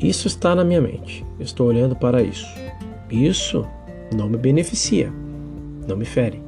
isso 0.00 0.26
está 0.26 0.54
na 0.54 0.64
minha 0.64 0.80
mente. 0.80 1.24
Estou 1.38 1.68
olhando 1.68 1.94
para 1.94 2.22
isso. 2.22 2.46
Isso 3.10 3.64
não 4.14 4.28
me 4.28 4.36
beneficia, 4.36 5.12
não 5.86 5.96
me 5.96 6.04
fere. 6.04 6.42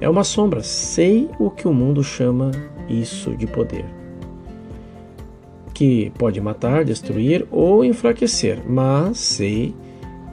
É 0.00 0.08
uma 0.08 0.24
sombra. 0.24 0.62
Sei 0.62 1.28
o 1.38 1.50
que 1.50 1.66
o 1.66 1.72
mundo 1.72 2.02
chama 2.04 2.50
isso 2.88 3.34
de 3.36 3.46
poder. 3.46 3.84
Que 5.74 6.10
pode 6.18 6.40
matar, 6.40 6.84
destruir 6.84 7.46
ou 7.50 7.84
enfraquecer, 7.84 8.62
mas 8.66 9.18
sei 9.18 9.74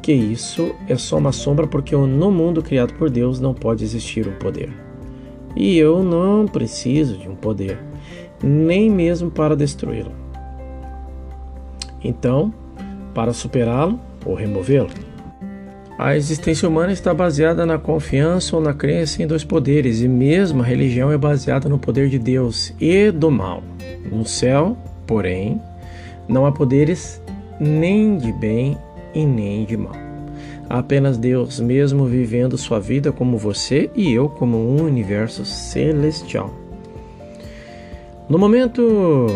que 0.02 0.12
isso 0.12 0.76
é 0.88 0.98
só 0.98 1.18
uma 1.18 1.32
sombra 1.32 1.66
porque 1.66 1.96
no 1.96 2.30
mundo 2.30 2.62
criado 2.62 2.94
por 2.94 3.10
Deus 3.10 3.40
não 3.40 3.54
pode 3.54 3.84
existir 3.84 4.28
um 4.28 4.34
poder. 4.34 4.72
E 5.56 5.78
eu 5.78 6.04
não 6.04 6.46
preciso 6.46 7.18
de 7.18 7.30
um 7.30 7.36
poder, 7.36 7.80
nem 8.44 8.90
mesmo 8.90 9.32
para 9.32 9.56
destruí-lo. 9.56 10.12
Então, 12.04 12.54
para 13.14 13.32
superá-lo 13.32 14.00
ou 14.26 14.36
removê-lo, 14.36 14.90
a 15.98 16.18
existência 16.18 16.68
humana 16.68 16.92
está 16.92 17.14
baseada 17.14 17.66
na 17.66 17.78
confiança 17.78 18.56
ou 18.56 18.62
na 18.62 18.74
crença 18.74 19.22
em 19.22 19.28
dois 19.28 19.44
poderes, 19.44 20.02
e 20.02 20.08
mesmo 20.08 20.62
a 20.62 20.66
religião 20.66 21.12
é 21.12 21.18
baseada 21.18 21.70
no 21.70 21.80
poder 21.80 22.10
de 22.10 22.20
Deus 22.20 22.74
e 22.82 23.12
do 23.12 23.32
mal. 23.32 23.64
No 24.12 24.26
céu, 24.26 24.76
porém, 25.08 25.62
não 26.28 26.46
há 26.46 26.52
poderes 26.52 27.22
nem 27.60 28.18
de 28.18 28.34
bem 28.34 28.78
e 29.14 29.26
nem 29.26 29.66
de 29.66 29.78
mal. 29.78 29.96
Há 30.70 30.80
apenas 30.80 31.18
Deus, 31.18 31.60
mesmo 31.60 32.06
vivendo 32.06 32.58
sua 32.58 32.80
vida 32.80 33.12
como 33.12 33.38
você 33.38 33.90
e 33.96 34.12
eu, 34.12 34.28
como 34.28 34.58
um 34.58 34.84
universo 34.84 35.46
celestial. 35.46 36.63
No 38.30 38.40
momento 38.40 39.28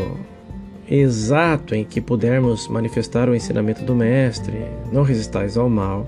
exato 0.89 1.75
em 1.75 1.83
que 1.83 1.99
pudermos 1.99 2.69
manifestar 2.69 3.29
o 3.29 3.35
ensinamento 3.35 3.83
do 3.83 3.93
Mestre, 3.93 4.65
não 4.91 5.03
resistais 5.03 5.57
ao 5.57 5.69
mal, 5.69 6.05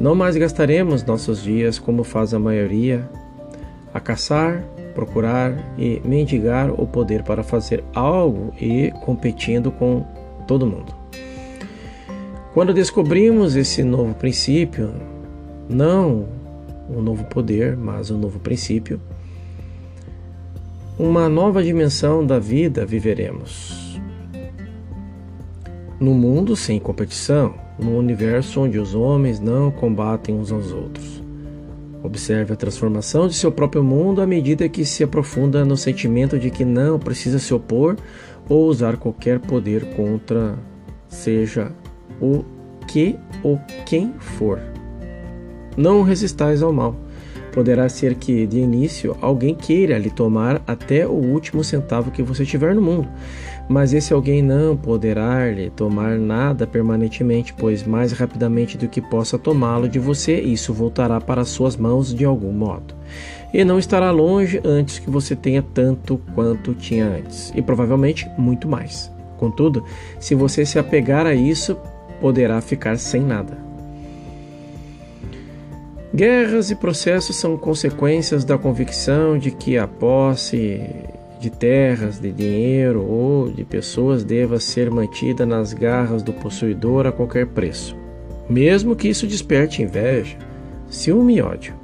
não 0.00 0.14
mais 0.14 0.34
gastaremos 0.36 1.04
nossos 1.04 1.42
dias 1.42 1.78
como 1.78 2.02
faz 2.02 2.32
a 2.32 2.38
maioria, 2.38 3.06
a 3.92 4.00
caçar, 4.00 4.64
procurar 4.94 5.54
e 5.78 6.00
mendigar 6.04 6.70
o 6.70 6.86
poder 6.86 7.22
para 7.22 7.42
fazer 7.42 7.84
algo 7.94 8.54
e 8.58 8.90
competindo 9.04 9.70
com 9.70 10.06
todo 10.46 10.66
mundo. 10.66 10.94
Quando 12.54 12.72
descobrimos 12.72 13.56
esse 13.56 13.82
novo 13.82 14.14
princípio, 14.14 14.90
não 15.68 16.26
um 16.88 17.00
novo 17.00 17.24
poder, 17.24 17.76
mas 17.76 18.10
um 18.10 18.18
novo 18.18 18.38
princípio, 18.38 19.00
uma 20.98 21.28
nova 21.28 21.62
dimensão 21.62 22.24
da 22.24 22.38
vida 22.38 22.84
viveremos. 22.84 23.98
No 25.98 26.12
mundo 26.14 26.54
sem 26.54 26.78
competição, 26.78 27.54
num 27.78 27.96
universo 27.96 28.60
onde 28.60 28.78
os 28.78 28.94
homens 28.94 29.40
não 29.40 29.70
combatem 29.70 30.34
uns 30.34 30.52
aos 30.52 30.70
outros. 30.72 31.22
Observe 32.02 32.52
a 32.52 32.56
transformação 32.56 33.26
de 33.26 33.34
seu 33.34 33.50
próprio 33.50 33.82
mundo 33.82 34.20
à 34.20 34.26
medida 34.26 34.68
que 34.68 34.84
se 34.84 35.02
aprofunda 35.02 35.64
no 35.64 35.76
sentimento 35.76 36.38
de 36.38 36.50
que 36.50 36.64
não 36.64 36.98
precisa 36.98 37.38
se 37.38 37.54
opor 37.54 37.96
ou 38.48 38.66
usar 38.66 38.96
qualquer 38.96 39.38
poder 39.38 39.94
contra, 39.94 40.58
seja 41.08 41.72
o 42.20 42.44
que 42.86 43.16
ou 43.42 43.58
quem 43.86 44.12
for. 44.18 44.60
Não 45.76 46.02
resistais 46.02 46.62
ao 46.62 46.72
mal. 46.72 46.96
Poderá 47.52 47.86
ser 47.88 48.14
que, 48.14 48.46
de 48.46 48.58
início, 48.58 49.14
alguém 49.20 49.54
queira 49.54 49.98
lhe 49.98 50.08
tomar 50.10 50.62
até 50.66 51.06
o 51.06 51.12
último 51.12 51.62
centavo 51.62 52.10
que 52.10 52.22
você 52.22 52.46
tiver 52.46 52.74
no 52.74 52.80
mundo, 52.80 53.06
mas 53.68 53.92
esse 53.92 54.12
alguém 54.12 54.42
não 54.42 54.74
poderá 54.74 55.50
lhe 55.50 55.68
tomar 55.68 56.18
nada 56.18 56.66
permanentemente, 56.66 57.52
pois 57.52 57.82
mais 57.84 58.12
rapidamente 58.12 58.78
do 58.78 58.88
que 58.88 59.02
possa 59.02 59.38
tomá-lo 59.38 59.86
de 59.86 59.98
você, 59.98 60.40
isso 60.40 60.72
voltará 60.72 61.20
para 61.20 61.44
suas 61.44 61.76
mãos 61.76 62.14
de 62.14 62.24
algum 62.24 62.52
modo. 62.52 62.94
E 63.52 63.62
não 63.64 63.78
estará 63.78 64.10
longe 64.10 64.58
antes 64.64 64.98
que 64.98 65.10
você 65.10 65.36
tenha 65.36 65.62
tanto 65.62 66.18
quanto 66.34 66.72
tinha 66.72 67.06
antes, 67.06 67.52
e 67.54 67.60
provavelmente 67.60 68.26
muito 68.38 68.66
mais. 68.66 69.12
Contudo, 69.36 69.84
se 70.18 70.34
você 70.34 70.64
se 70.64 70.78
apegar 70.78 71.26
a 71.26 71.34
isso, 71.34 71.76
poderá 72.18 72.60
ficar 72.62 72.96
sem 72.96 73.20
nada. 73.20 73.71
Guerras 76.14 76.70
e 76.70 76.74
processos 76.74 77.36
são 77.36 77.56
consequências 77.56 78.44
da 78.44 78.58
convicção 78.58 79.38
de 79.38 79.50
que 79.50 79.78
a 79.78 79.88
posse 79.88 80.82
de 81.40 81.48
terras, 81.48 82.20
de 82.20 82.30
dinheiro 82.30 83.02
ou 83.02 83.50
de 83.50 83.64
pessoas 83.64 84.22
deva 84.22 84.60
ser 84.60 84.90
mantida 84.90 85.46
nas 85.46 85.72
garras 85.72 86.22
do 86.22 86.32
possuidor 86.34 87.06
a 87.06 87.12
qualquer 87.12 87.46
preço, 87.46 87.96
mesmo 88.46 88.94
que 88.94 89.08
isso 89.08 89.26
desperte 89.26 89.82
inveja, 89.82 90.36
ciúme 90.90 91.36
e 91.36 91.42
ódio. 91.42 91.74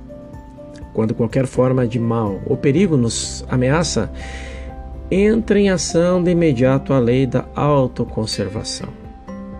Quando 0.92 1.14
qualquer 1.14 1.46
forma 1.46 1.86
de 1.86 1.98
mal 1.98 2.38
ou 2.44 2.54
perigo 2.54 2.98
nos 2.98 3.46
ameaça, 3.48 4.12
entra 5.10 5.58
em 5.58 5.70
ação 5.70 6.22
de 6.22 6.30
imediato 6.30 6.92
a 6.92 6.98
lei 6.98 7.26
da 7.26 7.46
autoconservação, 7.54 8.90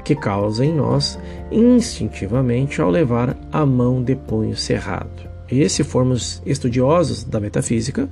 que 0.09 0.17
causa 0.17 0.65
em 0.65 0.73
nós 0.73 1.19
instintivamente 1.53 2.81
ao 2.81 2.89
levar 2.89 3.37
a 3.53 3.67
mão 3.67 4.03
de 4.03 4.17
punho 4.17 4.57
cerrado. 4.57 5.29
E 5.51 5.69
se 5.69 5.85
formos 5.85 6.41
estudiosos 6.47 7.25
da 7.25 7.39
metafísica, 7.39 8.09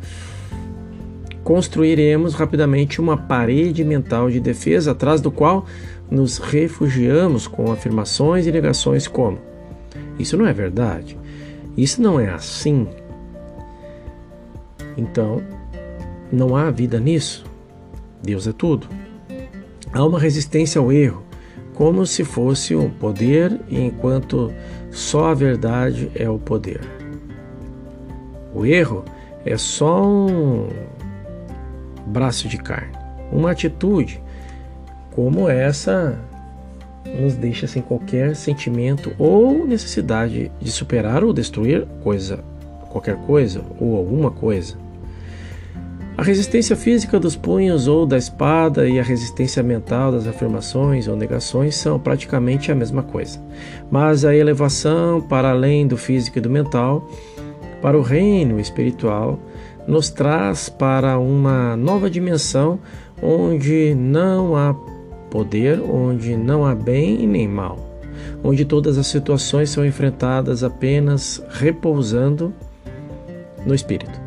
construiremos 1.42 2.34
rapidamente 2.34 3.00
uma 3.00 3.16
parede 3.16 3.82
mental 3.82 4.30
de 4.30 4.40
defesa 4.40 4.90
atrás 4.90 5.22
do 5.22 5.30
qual 5.30 5.64
nos 6.10 6.36
refugiamos 6.36 7.46
com 7.46 7.72
afirmações 7.72 8.46
e 8.46 8.52
negações 8.52 9.08
como: 9.08 9.38
Isso 10.18 10.36
não 10.36 10.46
é 10.46 10.52
verdade, 10.52 11.16
isso 11.78 12.02
não 12.02 12.20
é 12.20 12.28
assim. 12.28 12.86
Então, 14.98 15.42
não 16.30 16.54
há 16.54 16.70
vida 16.70 17.00
nisso. 17.00 17.46
Deus 18.22 18.46
é 18.46 18.52
tudo. 18.52 18.86
Há 19.94 20.04
uma 20.04 20.20
resistência 20.20 20.78
ao 20.78 20.92
erro, 20.92 21.25
como 21.76 22.06
se 22.06 22.24
fosse 22.24 22.74
um 22.74 22.88
poder, 22.88 23.60
enquanto 23.70 24.50
só 24.90 25.26
a 25.26 25.34
verdade 25.34 26.10
é 26.14 26.28
o 26.28 26.38
poder. 26.38 26.80
O 28.54 28.64
erro 28.64 29.04
é 29.44 29.58
só 29.58 30.02
um 30.06 30.68
braço 32.06 32.48
de 32.48 32.56
carne. 32.56 32.96
Uma 33.30 33.50
atitude 33.50 34.22
como 35.14 35.50
essa 35.50 36.18
nos 37.20 37.34
deixa 37.34 37.66
sem 37.66 37.82
qualquer 37.82 38.34
sentimento 38.34 39.12
ou 39.18 39.66
necessidade 39.66 40.50
de 40.60 40.70
superar 40.70 41.22
ou 41.22 41.32
destruir 41.32 41.86
coisa, 42.02 42.42
qualquer 42.90 43.16
coisa 43.26 43.62
ou 43.78 43.96
alguma 43.96 44.30
coisa. 44.30 44.85
A 46.18 46.22
resistência 46.22 46.74
física 46.74 47.20
dos 47.20 47.36
punhos 47.36 47.86
ou 47.86 48.06
da 48.06 48.16
espada 48.16 48.88
e 48.88 48.98
a 48.98 49.02
resistência 49.02 49.62
mental 49.62 50.10
das 50.10 50.26
afirmações 50.26 51.08
ou 51.08 51.14
negações 51.14 51.76
são 51.76 51.98
praticamente 51.98 52.72
a 52.72 52.74
mesma 52.74 53.02
coisa. 53.02 53.38
Mas 53.90 54.24
a 54.24 54.34
elevação 54.34 55.20
para 55.20 55.50
além 55.50 55.86
do 55.86 55.98
físico 55.98 56.38
e 56.38 56.40
do 56.40 56.48
mental, 56.48 57.06
para 57.82 57.98
o 57.98 58.02
reino 58.02 58.58
espiritual, 58.58 59.38
nos 59.86 60.08
traz 60.08 60.70
para 60.70 61.18
uma 61.18 61.76
nova 61.76 62.08
dimensão 62.08 62.80
onde 63.22 63.94
não 63.94 64.56
há 64.56 64.74
poder, 65.30 65.78
onde 65.82 66.34
não 66.34 66.64
há 66.64 66.74
bem 66.74 67.26
nem 67.26 67.46
mal, 67.46 67.78
onde 68.42 68.64
todas 68.64 68.96
as 68.96 69.06
situações 69.06 69.68
são 69.68 69.84
enfrentadas 69.84 70.64
apenas 70.64 71.44
repousando 71.50 72.54
no 73.66 73.74
Espírito. 73.74 74.25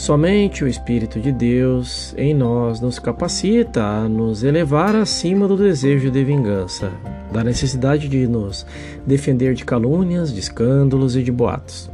Somente 0.00 0.64
o 0.64 0.66
Espírito 0.66 1.20
de 1.20 1.30
Deus 1.30 2.14
em 2.16 2.32
nós 2.32 2.80
nos 2.80 2.98
capacita 2.98 3.84
a 3.84 4.08
nos 4.08 4.42
elevar 4.42 4.96
acima 4.96 5.46
do 5.46 5.58
desejo 5.58 6.10
de 6.10 6.24
vingança, 6.24 6.90
da 7.30 7.44
necessidade 7.44 8.08
de 8.08 8.26
nos 8.26 8.64
defender 9.06 9.52
de 9.52 9.62
calúnias, 9.62 10.32
de 10.32 10.40
escândalos 10.40 11.16
e 11.16 11.22
de 11.22 11.30
boatos. 11.30 11.90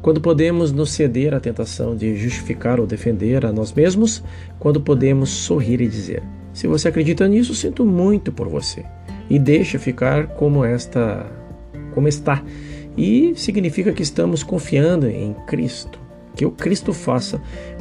Quando 0.00 0.18
podemos 0.18 0.72
nos 0.72 0.92
ceder 0.92 1.34
à 1.34 1.40
tentação 1.40 1.94
de 1.94 2.16
justificar 2.16 2.80
ou 2.80 2.86
defender 2.86 3.44
a 3.44 3.52
nós 3.52 3.70
mesmos, 3.70 4.24
quando 4.58 4.80
podemos 4.80 5.28
sorrir 5.28 5.82
e 5.82 5.88
dizer: 5.88 6.22
Se 6.54 6.66
você 6.66 6.88
acredita 6.88 7.28
nisso, 7.28 7.54
sinto 7.54 7.84
muito 7.84 8.32
por 8.32 8.48
você. 8.48 8.82
E 9.28 9.38
deixa 9.38 9.78
ficar 9.78 10.26
como 10.28 10.64
esta 10.64 11.26
como 11.92 12.08
está. 12.08 12.42
E 12.96 13.34
significa 13.36 13.92
que 13.92 14.02
estamos 14.02 14.42
confiando 14.42 15.06
em 15.06 15.34
Cristo, 15.46 16.00
que 16.34 16.46
o 16.46 16.50
Cristo 16.50 16.92
faça 16.92 17.40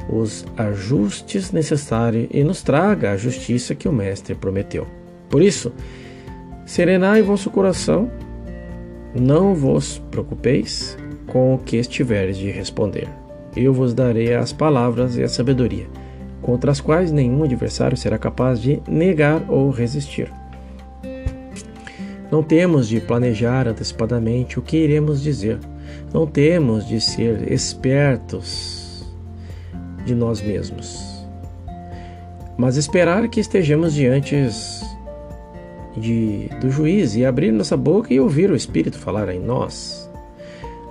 os 0.10 0.46
ajustes 0.58 1.52
necessários 1.52 2.28
e 2.32 2.44
nos 2.44 2.62
traga 2.62 3.12
a 3.12 3.18
justiça 3.18 3.76
que 3.76 3.88
o 3.88 3.94
mestre 3.94 4.36
prometeu. 4.36 4.88
Por 5.30 5.42
isso, 5.42 5.72
serenai 6.66 7.22
vosso 7.22 7.50
coração, 7.50 8.12
não 9.16 9.54
vos 9.54 10.02
preocupeis 10.12 10.98
com 11.28 11.56
o 11.56 11.58
que 11.58 11.78
estiveres 11.78 12.38
de 12.38 12.52
responder. 12.52 13.08
Eu 13.56 13.74
vos 13.74 13.94
darei 13.94 14.34
as 14.34 14.52
palavras 14.52 15.18
e 15.18 15.24
a 15.24 15.28
sabedoria, 15.28 15.88
contra 16.42 16.72
as 16.72 16.82
quais 16.82 17.12
nenhum 17.12 17.44
adversário 17.44 17.98
será 17.98 18.18
capaz 18.18 18.62
de 18.62 18.82
negar 18.88 19.44
ou 19.50 19.70
resistir. 19.70 20.32
Não 22.32 22.42
temos 22.42 22.88
de 22.88 23.02
planejar 23.02 23.68
antecipadamente 23.68 24.58
o 24.58 24.62
que 24.62 24.78
iremos 24.78 25.22
dizer. 25.22 25.60
Não 26.14 26.28
temos 26.28 26.88
de 26.88 27.00
ser 27.00 27.52
espertos 27.52 29.06
de 30.06 30.14
nós 30.14 30.42
mesmos. 30.42 31.26
Mas 32.58 32.76
esperar 32.76 33.28
que 33.30 33.40
estejamos 33.40 33.94
diante 33.94 34.36
de, 35.96 36.50
do 36.60 36.70
juiz 36.70 37.16
e 37.16 37.26
abrir 37.26 37.52
nossa 37.52 37.78
boca 37.78 38.14
e 38.14 38.20
ouvir 38.20 38.52
o 38.52 38.56
Espírito 38.56 38.98
falar 38.98 39.30
em 39.30 39.40
nós. 39.40 40.10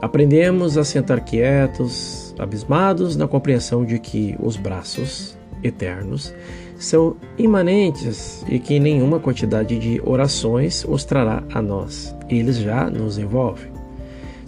Aprendemos 0.00 0.78
a 0.78 0.84
sentar 0.84 1.20
quietos, 1.20 2.34
abismados 2.38 3.16
na 3.16 3.28
compreensão 3.28 3.84
de 3.84 3.98
que 3.98 4.34
os 4.40 4.56
braços 4.56 5.36
eternos 5.62 6.34
são 6.78 7.16
imanentes 7.36 8.42
e 8.48 8.58
que 8.58 8.80
nenhuma 8.80 9.20
quantidade 9.20 9.78
de 9.78 10.00
orações 10.02 10.84
os 10.88 11.04
trará 11.04 11.42
a 11.52 11.60
nós. 11.60 12.16
Eles 12.30 12.56
já 12.56 12.88
nos 12.88 13.18
envolvem. 13.18 13.79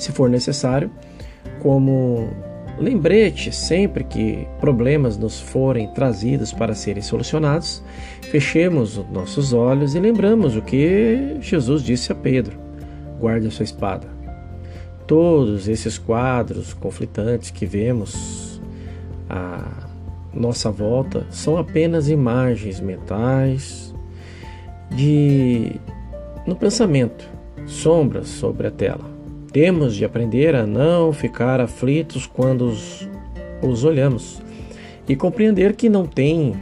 Se 0.02 0.10
for 0.10 0.28
necessário, 0.28 0.90
como 1.60 2.28
lembrete 2.78 3.52
sempre 3.52 4.02
que 4.02 4.48
problemas 4.60 5.16
nos 5.16 5.40
forem 5.40 5.92
trazidos 5.94 6.52
para 6.52 6.74
serem 6.74 7.02
solucionados, 7.02 7.82
fechemos 8.30 8.98
os 8.98 9.08
nossos 9.10 9.52
olhos 9.52 9.94
e 9.94 10.00
lembramos 10.00 10.56
o 10.56 10.62
que 10.62 11.36
Jesus 11.40 11.82
disse 11.82 12.10
a 12.10 12.14
Pedro: 12.14 12.58
guarde 13.20 13.46
a 13.46 13.50
sua 13.50 13.64
espada 13.64 14.22
todos 15.06 15.68
esses 15.68 15.98
quadros 15.98 16.72
conflitantes 16.72 17.50
que 17.50 17.66
vemos 17.66 18.58
à 19.28 19.86
nossa 20.32 20.70
volta 20.70 21.26
são 21.30 21.58
apenas 21.58 22.08
imagens 22.08 22.80
mentais 22.80 23.94
de 24.90 25.78
no 26.46 26.56
pensamento, 26.56 27.28
sombras 27.66 28.28
sobre 28.28 28.66
a 28.66 28.70
tela. 28.70 29.12
Temos 29.52 29.94
de 29.94 30.04
aprender 30.04 30.54
a 30.54 30.66
não 30.66 31.12
ficar 31.12 31.60
aflitos 31.60 32.26
quando 32.26 32.62
os, 32.62 33.08
os 33.62 33.84
olhamos. 33.84 34.40
E 35.06 35.14
compreender 35.14 35.74
que 35.76 35.88
não 35.88 36.06
tem 36.06 36.54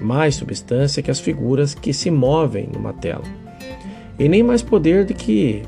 mais 0.00 0.34
substância 0.34 1.02
que 1.02 1.10
as 1.10 1.20
figuras 1.20 1.74
que 1.74 1.92
se 1.92 2.10
movem 2.10 2.68
numa 2.72 2.92
tela, 2.92 3.22
e 4.18 4.28
nem 4.28 4.42
mais 4.42 4.62
poder 4.62 5.04
do 5.04 5.14
que 5.14 5.62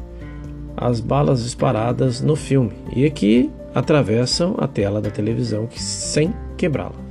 as 0.77 1.01
balas 1.01 1.45
disparadas 1.45 2.21
no 2.21 2.37
filme. 2.37 2.73
E 2.95 3.09
que 3.11 3.51
atravessam 3.75 4.57
a 4.59 4.67
tela 4.67 5.01
da 5.01 5.11
televisão 5.11 5.69
sem 5.71 6.33
quebrá-la. 6.57 7.06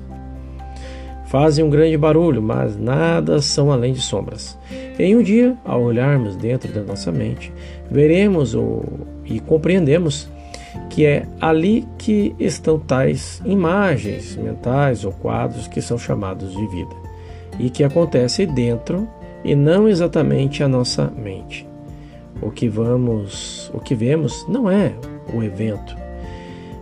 Fazem 1.35 1.65
um 1.65 1.69
grande 1.69 1.97
barulho, 1.97 2.41
mas 2.41 2.77
nada 2.77 3.41
são 3.41 3.69
além 3.69 3.91
de 3.91 3.99
sombras. 3.99 4.57
Em 4.97 5.17
um 5.17 5.21
dia, 5.21 5.53
ao 5.65 5.83
olharmos 5.83 6.37
dentro 6.37 6.71
da 6.71 6.81
nossa 6.81 7.11
mente, 7.11 7.51
veremos 7.91 8.55
o, 8.55 8.81
e 9.25 9.41
compreendemos 9.41 10.29
que 10.89 11.05
é 11.05 11.27
ali 11.41 11.85
que 11.97 12.33
estão 12.39 12.79
tais 12.79 13.41
imagens 13.43 14.37
mentais 14.37 15.03
ou 15.03 15.11
quadros 15.11 15.67
que 15.67 15.81
são 15.81 15.97
chamados 15.97 16.55
de 16.55 16.67
vida 16.67 16.95
e 17.59 17.69
que 17.69 17.83
acontece 17.83 18.45
dentro 18.45 19.05
e 19.43 19.53
não 19.57 19.89
exatamente 19.89 20.63
a 20.63 20.69
nossa 20.69 21.11
mente. 21.17 21.67
O 22.41 22.49
que 22.49 22.69
vamos, 22.69 23.69
o 23.73 23.79
que 23.81 23.93
vemos 23.93 24.47
não 24.47 24.71
é 24.71 24.93
o 25.33 25.43
evento 25.43 25.97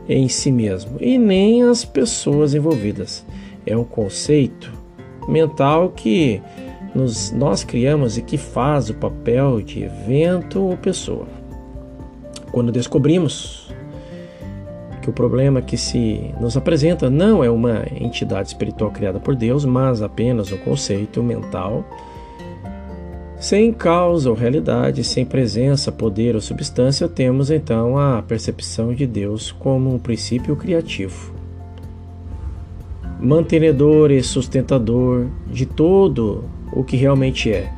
em 0.08 0.30
si 0.30 0.52
mesmo 0.52 0.98
e 1.00 1.18
nem 1.18 1.64
as 1.64 1.84
pessoas 1.84 2.54
envolvidas. 2.54 3.26
É 3.66 3.76
um 3.76 3.84
conceito 3.84 4.72
mental 5.28 5.90
que 5.90 6.42
nos, 6.94 7.32
nós 7.32 7.64
criamos 7.64 8.18
e 8.18 8.22
que 8.22 8.38
faz 8.38 8.90
o 8.90 8.94
papel 8.94 9.62
de 9.62 9.84
evento 9.84 10.62
ou 10.62 10.78
pessoa. 10.78 11.28
Quando 12.52 12.72
descobrimos 12.72 13.74
que 15.02 15.10
o 15.10 15.14
problema 15.14 15.62
que 15.62 15.76
se 15.76 16.34
nos 16.40 16.56
apresenta 16.56 17.10
não 17.10 17.44
é 17.44 17.50
uma 17.50 17.86
entidade 18.00 18.48
espiritual 18.50 18.90
criada 18.92 19.20
por 19.20 19.36
Deus, 19.36 19.66
mas 19.66 20.02
apenas 20.02 20.52
um 20.52 20.58
conceito 20.58 21.22
mental, 21.22 21.84
sem 23.38 23.74
causa 23.74 24.30
ou 24.30 24.36
realidade, 24.36 25.04
sem 25.04 25.26
presença, 25.26 25.92
poder 25.92 26.36
ou 26.36 26.42
substância, 26.42 27.10
temos 27.10 27.52
então 27.52 27.98
a 27.98 28.22
percepção 28.22 28.94
de 28.94 29.06
Deus 29.06 29.52
como 29.52 29.94
um 29.94 30.00
princípio 30.00 30.56
criativo, 30.56 31.34
mantenedor 33.20 34.12
e 34.12 34.22
sustentador 34.22 35.28
de 35.48 35.66
todo 35.66 36.44
o 36.72 36.84
que 36.84 36.98
realmente 36.98 37.52
é. 37.52 37.72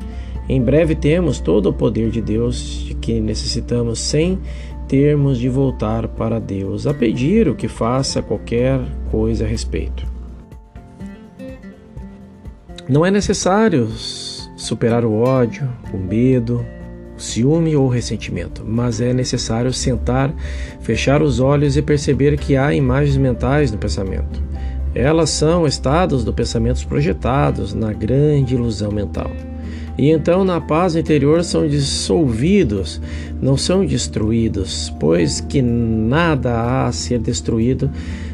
Em 0.48 0.62
breve 0.62 0.94
temos 0.94 1.40
todo 1.40 1.70
o 1.70 1.72
poder 1.72 2.10
de 2.10 2.20
Deus 2.20 2.84
de 2.86 2.94
que 2.94 3.20
necessitamos 3.20 3.98
sem 3.98 4.38
termos 4.86 5.38
de 5.38 5.48
voltar 5.48 6.06
para 6.08 6.38
Deus 6.38 6.86
a 6.86 6.94
pedir 6.94 7.48
o 7.48 7.54
que 7.54 7.66
faça 7.66 8.22
qualquer 8.22 8.80
coisa 9.10 9.44
a 9.44 9.48
respeito. 9.48 10.06
Não 12.88 13.04
é 13.04 13.10
necessário 13.10 13.88
superar 14.56 15.04
o 15.04 15.14
ódio, 15.14 15.68
o 15.92 15.96
medo, 15.96 16.64
o 17.16 17.20
ciúme 17.20 17.74
ou 17.74 17.86
o 17.86 17.88
ressentimento, 17.88 18.62
mas 18.64 19.00
é 19.00 19.12
necessário 19.12 19.72
sentar, 19.72 20.32
fechar 20.80 21.20
os 21.20 21.40
olhos 21.40 21.76
e 21.76 21.82
perceber 21.82 22.38
que 22.38 22.56
há 22.56 22.72
imagens 22.72 23.16
mentais 23.16 23.72
no 23.72 23.78
pensamento. 23.78 24.40
Elas 24.96 25.28
são 25.28 25.66
estados 25.66 26.24
do 26.24 26.32
pensamento 26.32 26.86
projetados 26.86 27.74
na 27.74 27.92
grande 27.92 28.54
ilusão 28.54 28.90
mental. 28.90 29.30
E 29.98 30.10
então, 30.10 30.42
na 30.42 30.58
paz 30.58 30.96
interior, 30.96 31.44
são 31.44 31.68
dissolvidos, 31.68 32.98
não 33.40 33.58
são 33.58 33.84
destruídos, 33.84 34.90
pois 34.98 35.40
que 35.40 35.60
nada 35.60 36.50
há 36.50 36.86
a 36.86 36.92
ser 36.92 37.18
destruído, 37.18 37.90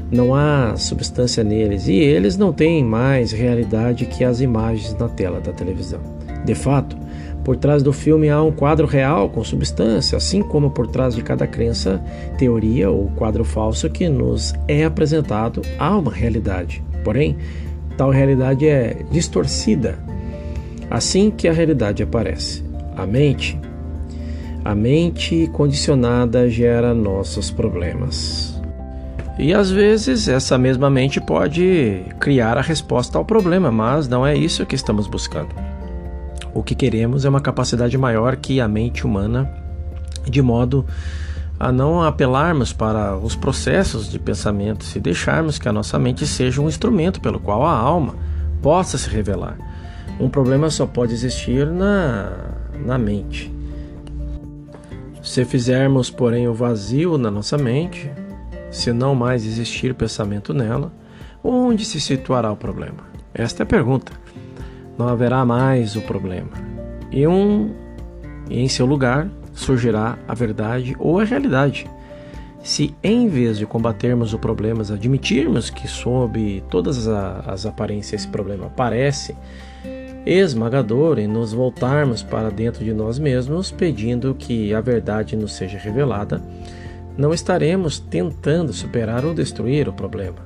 não 0.08 0.36
há 0.36 0.76
substância 0.76 1.42
neles, 1.42 1.88
e 1.88 1.94
eles 1.94 2.36
não 2.36 2.52
têm 2.52 2.84
mais 2.84 3.32
realidade 3.32 4.06
que 4.06 4.22
as 4.22 4.40
imagens 4.40 4.96
na 4.98 5.08
tela 5.08 5.40
da 5.40 5.52
televisão. 5.52 6.00
De 6.44 6.54
fato, 6.54 6.96
por 7.44 7.56
trás 7.56 7.82
do 7.82 7.92
filme 7.92 8.28
há 8.28 8.42
um 8.42 8.52
quadro 8.52 8.86
real 8.86 9.28
com 9.28 9.42
substância, 9.42 10.16
assim 10.16 10.42
como 10.42 10.70
por 10.70 10.86
trás 10.86 11.14
de 11.14 11.22
cada 11.22 11.46
crença, 11.46 12.02
teoria 12.38 12.90
ou 12.90 13.10
quadro 13.16 13.44
falso 13.44 13.88
que 13.90 14.08
nos 14.08 14.54
é 14.68 14.84
apresentado 14.84 15.62
há 15.78 15.96
uma 15.96 16.12
realidade. 16.12 16.82
Porém, 17.04 17.36
tal 17.96 18.10
realidade 18.10 18.66
é 18.66 19.04
distorcida 19.10 19.98
Assim 20.92 21.30
que 21.30 21.48
a 21.48 21.52
realidade 21.54 22.02
aparece, 22.02 22.62
a 22.94 23.06
mente, 23.06 23.58
a 24.62 24.74
mente 24.74 25.48
condicionada 25.54 26.50
gera 26.50 26.92
nossos 26.92 27.50
problemas. 27.50 28.60
E 29.38 29.54
às 29.54 29.70
vezes 29.70 30.28
essa 30.28 30.58
mesma 30.58 30.90
mente 30.90 31.18
pode 31.18 32.02
criar 32.20 32.58
a 32.58 32.60
resposta 32.60 33.16
ao 33.16 33.24
problema, 33.24 33.72
mas 33.72 34.06
não 34.06 34.26
é 34.26 34.36
isso 34.36 34.66
que 34.66 34.74
estamos 34.74 35.06
buscando. 35.06 35.71
O 36.54 36.62
que 36.62 36.74
queremos 36.74 37.24
é 37.24 37.28
uma 37.28 37.40
capacidade 37.40 37.96
maior 37.96 38.36
que 38.36 38.60
a 38.60 38.68
mente 38.68 39.06
humana, 39.06 39.50
de 40.24 40.42
modo 40.42 40.84
a 41.58 41.70
não 41.70 42.02
apelarmos 42.02 42.72
para 42.72 43.16
os 43.16 43.36
processos 43.36 44.10
de 44.10 44.18
pensamento 44.18 44.86
e 44.94 45.00
deixarmos 45.00 45.58
que 45.58 45.68
a 45.68 45.72
nossa 45.72 45.98
mente 45.98 46.26
seja 46.26 46.60
um 46.60 46.68
instrumento 46.68 47.20
pelo 47.20 47.38
qual 47.38 47.64
a 47.64 47.72
alma 47.72 48.14
possa 48.60 48.98
se 48.98 49.08
revelar 49.08 49.56
um 50.18 50.28
problema 50.28 50.70
só 50.70 50.86
pode 50.86 51.12
existir 51.12 51.66
na, 51.66 52.32
na 52.84 52.98
mente. 52.98 53.52
Se 55.22 55.44
fizermos, 55.44 56.10
porém, 56.10 56.48
o 56.48 56.54
vazio 56.54 57.16
na 57.16 57.30
nossa 57.30 57.56
mente, 57.56 58.10
se 58.70 58.92
não 58.92 59.14
mais 59.14 59.46
existir 59.46 59.94
pensamento 59.94 60.52
nela, 60.52 60.92
onde 61.42 61.84
se 61.84 62.00
situará 62.00 62.50
o 62.50 62.56
problema? 62.56 62.98
Esta 63.32 63.62
é 63.62 63.64
a 63.64 63.66
pergunta. 63.66 64.12
Não 65.02 65.08
haverá 65.08 65.44
mais 65.44 65.96
o 65.96 66.00
problema. 66.00 66.52
E, 67.10 67.26
um, 67.26 67.74
e 68.48 68.60
em 68.60 68.68
seu 68.68 68.86
lugar 68.86 69.28
surgirá 69.52 70.16
a 70.28 70.32
verdade 70.32 70.94
ou 70.96 71.18
a 71.18 71.24
realidade. 71.24 71.90
Se 72.62 72.94
em 73.02 73.26
vez 73.26 73.58
de 73.58 73.66
combatermos 73.66 74.32
o 74.32 74.38
problema, 74.38 74.82
admitirmos 74.82 75.70
que 75.70 75.88
sob 75.88 76.62
todas 76.70 77.08
as 77.08 77.66
aparências 77.66 78.22
esse 78.22 78.28
problema 78.30 78.66
aparece, 78.66 79.34
esmagador 80.24 81.18
em 81.18 81.26
nos 81.26 81.52
voltarmos 81.52 82.22
para 82.22 82.48
dentro 82.48 82.84
de 82.84 82.94
nós 82.94 83.18
mesmos, 83.18 83.72
pedindo 83.72 84.36
que 84.36 84.72
a 84.72 84.80
verdade 84.80 85.34
nos 85.34 85.54
seja 85.54 85.78
revelada, 85.78 86.40
não 87.18 87.34
estaremos 87.34 87.98
tentando 87.98 88.72
superar 88.72 89.24
ou 89.24 89.34
destruir 89.34 89.88
o 89.88 89.92
problema. 89.92 90.38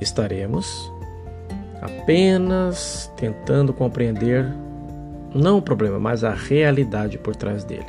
Estaremos 0.00 0.90
apenas 1.86 3.10
tentando 3.16 3.72
compreender 3.72 4.46
não 5.34 5.58
o 5.58 5.62
problema, 5.62 5.98
mas 5.98 6.24
a 6.24 6.32
realidade 6.34 7.18
por 7.18 7.34
trás 7.34 7.64
dele. 7.64 7.86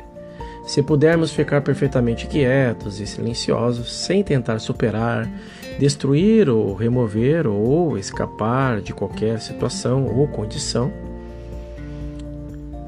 Se 0.66 0.82
pudermos 0.82 1.32
ficar 1.32 1.62
perfeitamente 1.62 2.26
quietos 2.26 3.00
e 3.00 3.06
silenciosos, 3.06 3.90
sem 3.90 4.22
tentar 4.22 4.58
superar, 4.58 5.26
destruir 5.78 6.48
ou 6.50 6.74
remover 6.74 7.46
ou 7.46 7.96
escapar 7.96 8.82
de 8.82 8.92
qualquer 8.92 9.40
situação 9.40 10.06
ou 10.06 10.28
condição, 10.28 10.92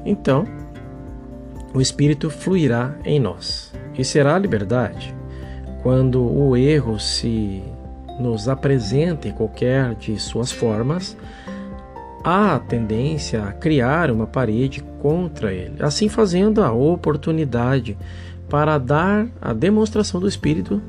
então 0.05 0.45
o 1.73 1.81
Espírito 1.81 2.29
fluirá 2.29 2.95
em 3.03 3.19
nós 3.19 3.73
e 3.97 4.03
será 4.03 4.35
a 4.35 4.39
liberdade. 4.39 5.15
Quando 5.81 6.21
o 6.21 6.55
erro 6.55 6.99
se 6.99 7.63
nos 8.21 8.47
apresenta 8.47 9.27
em 9.27 9.31
qualquer 9.31 9.95
de 9.95 10.17
suas 10.17 10.51
formas, 10.51 11.17
há 12.23 12.55
a 12.55 12.59
tendência 12.59 13.43
a 13.43 13.51
criar 13.51 14.11
uma 14.11 14.27
parede 14.27 14.83
contra 15.01 15.51
ele, 15.51 15.75
assim 15.81 16.07
fazendo 16.07 16.63
a 16.63 16.71
oportunidade 16.71 17.97
para 18.47 18.77
dar 18.77 19.27
a 19.41 19.53
demonstração 19.53 20.19
do 20.19 20.27
Espírito 20.27 20.81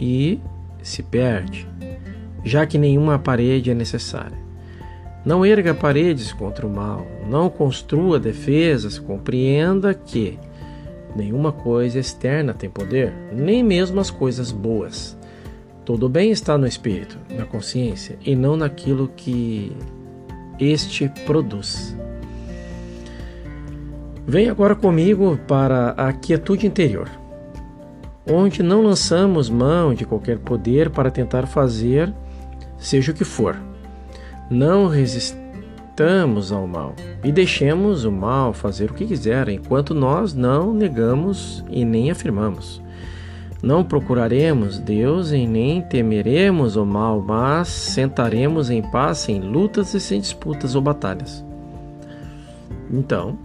e 0.00 0.40
se 0.82 1.02
perde, 1.02 1.68
já 2.44 2.64
que 2.64 2.78
nenhuma 2.78 3.18
parede 3.18 3.70
é 3.70 3.74
necessária. 3.74 4.38
Não 5.24 5.44
erga 5.44 5.74
paredes 5.74 6.32
contra 6.32 6.66
o 6.66 6.70
mal, 6.70 7.06
não 7.28 7.50
construa 7.50 8.18
defesas, 8.18 8.98
compreenda 8.98 9.92
que 9.92 10.38
nenhuma 11.14 11.52
coisa 11.52 11.98
externa 11.98 12.54
tem 12.54 12.70
poder, 12.70 13.12
nem 13.30 13.62
mesmo 13.62 14.00
as 14.00 14.10
coisas 14.10 14.50
boas. 14.50 15.18
Todo 15.90 16.08
bem 16.08 16.30
está 16.30 16.56
no 16.56 16.68
espírito, 16.68 17.18
na 17.36 17.44
consciência, 17.44 18.16
e 18.24 18.36
não 18.36 18.56
naquilo 18.56 19.08
que 19.08 19.76
este 20.56 21.08
produz. 21.26 21.96
Vem 24.24 24.48
agora 24.48 24.76
comigo 24.76 25.36
para 25.48 25.90
a 25.96 26.12
quietude 26.12 26.64
interior, 26.64 27.10
onde 28.24 28.62
não 28.62 28.84
lançamos 28.84 29.50
mão 29.50 29.92
de 29.92 30.04
qualquer 30.04 30.38
poder 30.38 30.90
para 30.90 31.10
tentar 31.10 31.48
fazer 31.48 32.14
seja 32.78 33.10
o 33.10 33.14
que 33.14 33.24
for 33.24 33.56
não 34.48 34.86
resistamos 34.86 36.52
ao 36.52 36.68
mal 36.68 36.94
e 37.24 37.32
deixemos 37.32 38.04
o 38.04 38.12
mal 38.12 38.52
fazer 38.52 38.92
o 38.92 38.94
que 38.94 39.06
quiser, 39.06 39.48
enquanto 39.48 39.92
nós 39.92 40.34
não 40.34 40.72
negamos 40.72 41.64
e 41.68 41.84
nem 41.84 42.12
afirmamos. 42.12 42.80
Não 43.62 43.84
procuraremos 43.84 44.78
Deus 44.78 45.32
e 45.32 45.46
nem 45.46 45.82
temeremos 45.82 46.76
o 46.76 46.86
mal, 46.86 47.20
mas 47.20 47.68
sentaremos 47.68 48.70
em 48.70 48.80
paz, 48.80 49.18
sem 49.18 49.38
lutas 49.38 49.92
e 49.92 50.00
sem 50.00 50.20
disputas 50.20 50.74
ou 50.74 50.80
batalhas. 50.80 51.44
Então, 52.90 53.38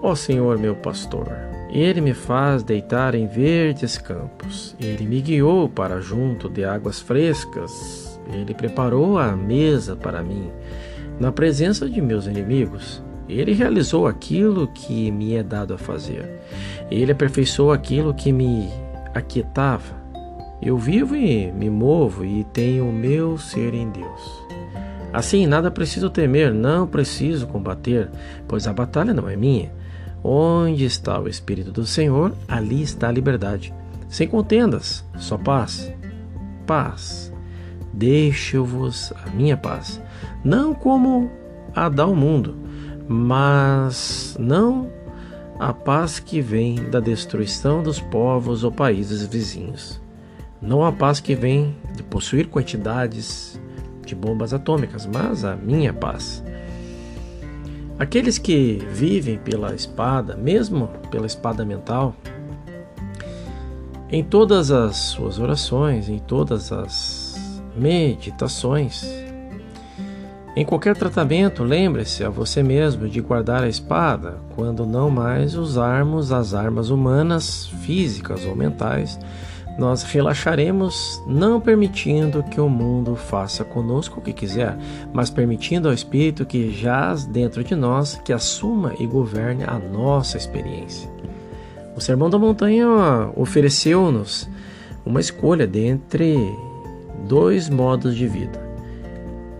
ó 0.00 0.14
Senhor 0.14 0.56
meu 0.56 0.76
pastor, 0.76 1.28
ele 1.68 2.00
me 2.00 2.14
faz 2.14 2.62
deitar 2.62 3.16
em 3.16 3.26
verdes 3.26 3.98
campos, 3.98 4.76
ele 4.80 5.04
me 5.04 5.20
guiou 5.20 5.68
para 5.68 6.00
junto 6.00 6.48
de 6.48 6.64
águas 6.64 7.00
frescas, 7.00 8.18
ele 8.32 8.54
preparou 8.54 9.18
a 9.18 9.36
mesa 9.36 9.96
para 9.96 10.22
mim 10.22 10.50
na 11.18 11.30
presença 11.30 11.88
de 11.88 12.00
meus 12.00 12.26
inimigos. 12.26 13.03
Ele 13.28 13.52
realizou 13.52 14.06
aquilo 14.06 14.68
que 14.68 15.10
me 15.10 15.34
é 15.34 15.42
dado 15.42 15.74
a 15.74 15.78
fazer. 15.78 16.40
Ele 16.90 17.12
aperfeiçoou 17.12 17.72
aquilo 17.72 18.14
que 18.14 18.32
me 18.32 18.68
aquietava. 19.14 20.04
Eu 20.60 20.78
vivo 20.78 21.14
e 21.16 21.50
me 21.52 21.68
movo 21.68 22.24
e 22.24 22.44
tenho 22.44 22.88
o 22.88 22.92
meu 22.92 23.36
ser 23.38 23.74
em 23.74 23.90
Deus. 23.90 24.44
Assim, 25.12 25.46
nada 25.46 25.70
preciso 25.70 26.10
temer, 26.10 26.52
não 26.52 26.86
preciso 26.86 27.46
combater, 27.46 28.10
pois 28.48 28.66
a 28.66 28.72
batalha 28.72 29.14
não 29.14 29.28
é 29.28 29.36
minha. 29.36 29.72
Onde 30.22 30.84
está 30.84 31.20
o 31.20 31.28
Espírito 31.28 31.70
do 31.70 31.86
Senhor, 31.86 32.34
ali 32.48 32.82
está 32.82 33.08
a 33.08 33.12
liberdade. 33.12 33.72
Sem 34.08 34.26
contendas, 34.26 35.04
só 35.16 35.38
paz. 35.38 35.92
Paz. 36.66 37.32
Deixo-vos 37.92 39.12
a 39.24 39.30
minha 39.30 39.56
paz. 39.56 40.00
Não 40.42 40.74
como 40.74 41.30
a 41.74 41.88
dá 41.88 42.06
o 42.06 42.16
mundo, 42.16 42.56
mas 43.08 44.36
não 44.38 44.90
a 45.58 45.72
paz 45.72 46.18
que 46.18 46.40
vem 46.40 46.76
da 46.90 47.00
destruição 47.00 47.82
dos 47.82 48.00
povos 48.00 48.64
ou 48.64 48.72
países 48.72 49.24
vizinhos. 49.26 50.00
Não 50.60 50.84
a 50.84 50.90
paz 50.90 51.20
que 51.20 51.34
vem 51.34 51.76
de 51.94 52.02
possuir 52.02 52.48
quantidades 52.48 53.60
de 54.04 54.14
bombas 54.14 54.52
atômicas, 54.52 55.06
mas 55.06 55.44
a 55.44 55.54
minha 55.56 55.92
paz. 55.92 56.42
Aqueles 57.98 58.38
que 58.38 58.82
vivem 58.90 59.38
pela 59.38 59.74
espada, 59.74 60.36
mesmo 60.36 60.88
pela 61.10 61.26
espada 61.26 61.64
mental, 61.64 62.14
em 64.10 64.22
todas 64.22 64.70
as 64.70 64.96
suas 64.96 65.38
orações, 65.38 66.08
em 66.08 66.18
todas 66.18 66.72
as 66.72 67.62
meditações, 67.76 69.04
em 70.56 70.64
qualquer 70.64 70.96
tratamento, 70.96 71.64
lembre-se 71.64 72.22
a 72.22 72.28
você 72.28 72.62
mesmo 72.62 73.08
de 73.08 73.20
guardar 73.20 73.64
a 73.64 73.68
espada 73.68 74.36
quando 74.54 74.86
não 74.86 75.10
mais 75.10 75.56
usarmos 75.56 76.30
as 76.30 76.54
armas 76.54 76.90
humanas, 76.90 77.66
físicas 77.82 78.44
ou 78.44 78.54
mentais. 78.54 79.18
Nós 79.76 80.04
relaxaremos, 80.04 81.20
não 81.26 81.60
permitindo 81.60 82.44
que 82.44 82.60
o 82.60 82.68
mundo 82.68 83.16
faça 83.16 83.64
conosco 83.64 84.20
o 84.20 84.22
que 84.22 84.32
quiser, 84.32 84.78
mas 85.12 85.28
permitindo 85.28 85.88
ao 85.88 85.94
Espírito 85.94 86.46
que 86.46 86.70
jaz 86.70 87.24
dentro 87.26 87.64
de 87.64 87.74
nós 87.74 88.20
que 88.24 88.32
assuma 88.32 88.94
e 89.00 89.06
governe 89.08 89.64
a 89.64 89.76
nossa 89.76 90.36
experiência. 90.36 91.10
O 91.96 92.00
Sermão 92.00 92.30
da 92.30 92.38
Montanha 92.38 92.86
ofereceu-nos 93.34 94.48
uma 95.04 95.18
escolha 95.18 95.66
dentre 95.66 96.36
dois 97.26 97.68
modos 97.68 98.14
de 98.14 98.28
vida 98.28 98.63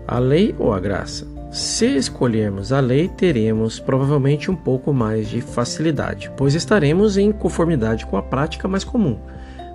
a 0.07 0.19
lei 0.19 0.55
ou 0.57 0.73
a 0.73 0.79
graça? 0.79 1.27
Se 1.51 1.85
escolhermos 1.95 2.73
a 2.73 2.79
lei, 2.79 3.07
teremos 3.07 3.79
provavelmente 3.79 4.51
um 4.51 4.55
pouco 4.55 4.91
mais 4.93 5.29
de 5.29 5.39
facilidade, 5.39 6.29
pois 6.35 6.53
estaremos 6.53 7.17
em 7.17 7.31
conformidade 7.31 8.05
com 8.05 8.17
a 8.17 8.21
prática 8.21 8.67
mais 8.67 8.83
comum, 8.83 9.17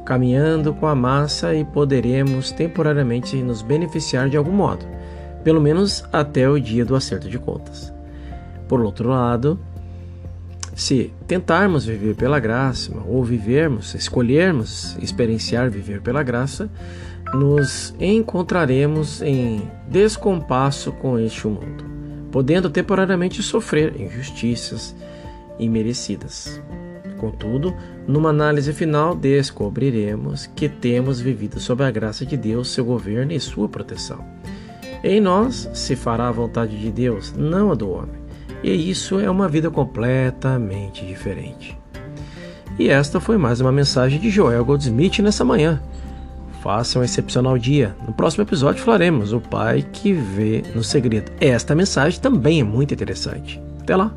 caminhando 0.05 0.75
com 0.75 0.87
a 0.87 0.95
massa 0.95 1.55
e 1.55 1.65
poderemos 1.65 2.53
temporariamente 2.53 3.35
nos 3.37 3.63
beneficiar 3.63 4.29
de 4.29 4.37
algum 4.37 4.53
modo, 4.53 4.85
pelo 5.43 5.61
menos 5.61 6.05
até 6.13 6.49
o 6.49 6.61
dia 6.61 6.85
do 6.85 6.95
acerto 6.95 7.29
de 7.31 7.39
contas. 7.39 7.93
Por 8.69 8.83
outro 8.83 9.09
lado, 9.09 9.59
se 10.75 11.13
tentarmos 11.27 11.85
viver 11.85 12.15
pela 12.15 12.39
graça, 12.39 12.93
ou 13.07 13.25
vivermos, 13.25 13.95
escolhermos 13.95 14.97
experienciar 15.03 15.71
viver 15.71 16.01
pela 16.01 16.23
graça, 16.23 16.71
nos 17.35 17.95
encontraremos 18.01 19.23
em 19.23 19.63
descompasso 19.89 20.93
com 20.93 21.19
este 21.19 21.47
mundo, 21.47 21.85
podendo 22.31 22.69
temporariamente 22.69 23.43
sofrer 23.43 24.01
injustiças 24.01 24.95
imerecidas. 25.59 26.61
Contudo, 27.19 27.75
numa 28.07 28.31
análise 28.31 28.73
final, 28.73 29.15
descobriremos 29.15 30.47
que 30.47 30.69
temos 30.69 31.21
vivido 31.21 31.61
sob 31.61 31.85
a 31.85 31.91
graça 31.91 32.25
de 32.25 32.37
Deus, 32.37 32.71
seu 32.71 32.85
governo 32.85 33.33
e 33.33 33.39
sua 33.39 33.69
proteção. 33.69 34.25
Em 35.05 35.21
nós 35.21 35.69
se 35.75 35.95
fará 35.95 36.29
a 36.29 36.33
vontade 36.33 36.79
de 36.79 36.91
Deus, 36.91 37.33
não 37.37 37.71
a 37.71 37.75
do 37.75 37.91
homem. 37.91 38.21
E 38.63 38.91
isso 38.91 39.21
é 39.21 39.31
uma 39.31 39.49
vida 39.49 39.71
completamente 39.71 41.07
diferente. 41.07 41.79
E 42.79 42.89
esta 42.89 43.21
foi 43.21 43.37
mais 43.37 43.61
uma 43.61 43.73
mensagem 43.73 44.19
de 44.19 44.31
Joel 44.31 44.65
Goldsmith 44.65 45.19
nessa 45.19 45.45
manhã. 45.45 45.81
Faça 46.63 46.99
um 46.99 47.03
excepcional 47.03 47.57
dia. 47.59 47.97
No 48.07 48.13
próximo 48.13 48.45
episódio 48.45 48.83
falaremos 48.83 49.33
o 49.33 49.41
pai 49.41 49.85
que 49.93 50.13
vê 50.13 50.63
no 50.75 50.85
segredo. 50.85 51.33
Esta 51.41 51.75
mensagem 51.75 52.21
também 52.21 52.61
é 52.61 52.65
muito 52.65 52.93
interessante. 52.93 53.61
Até 53.81 53.97
lá! 53.97 54.13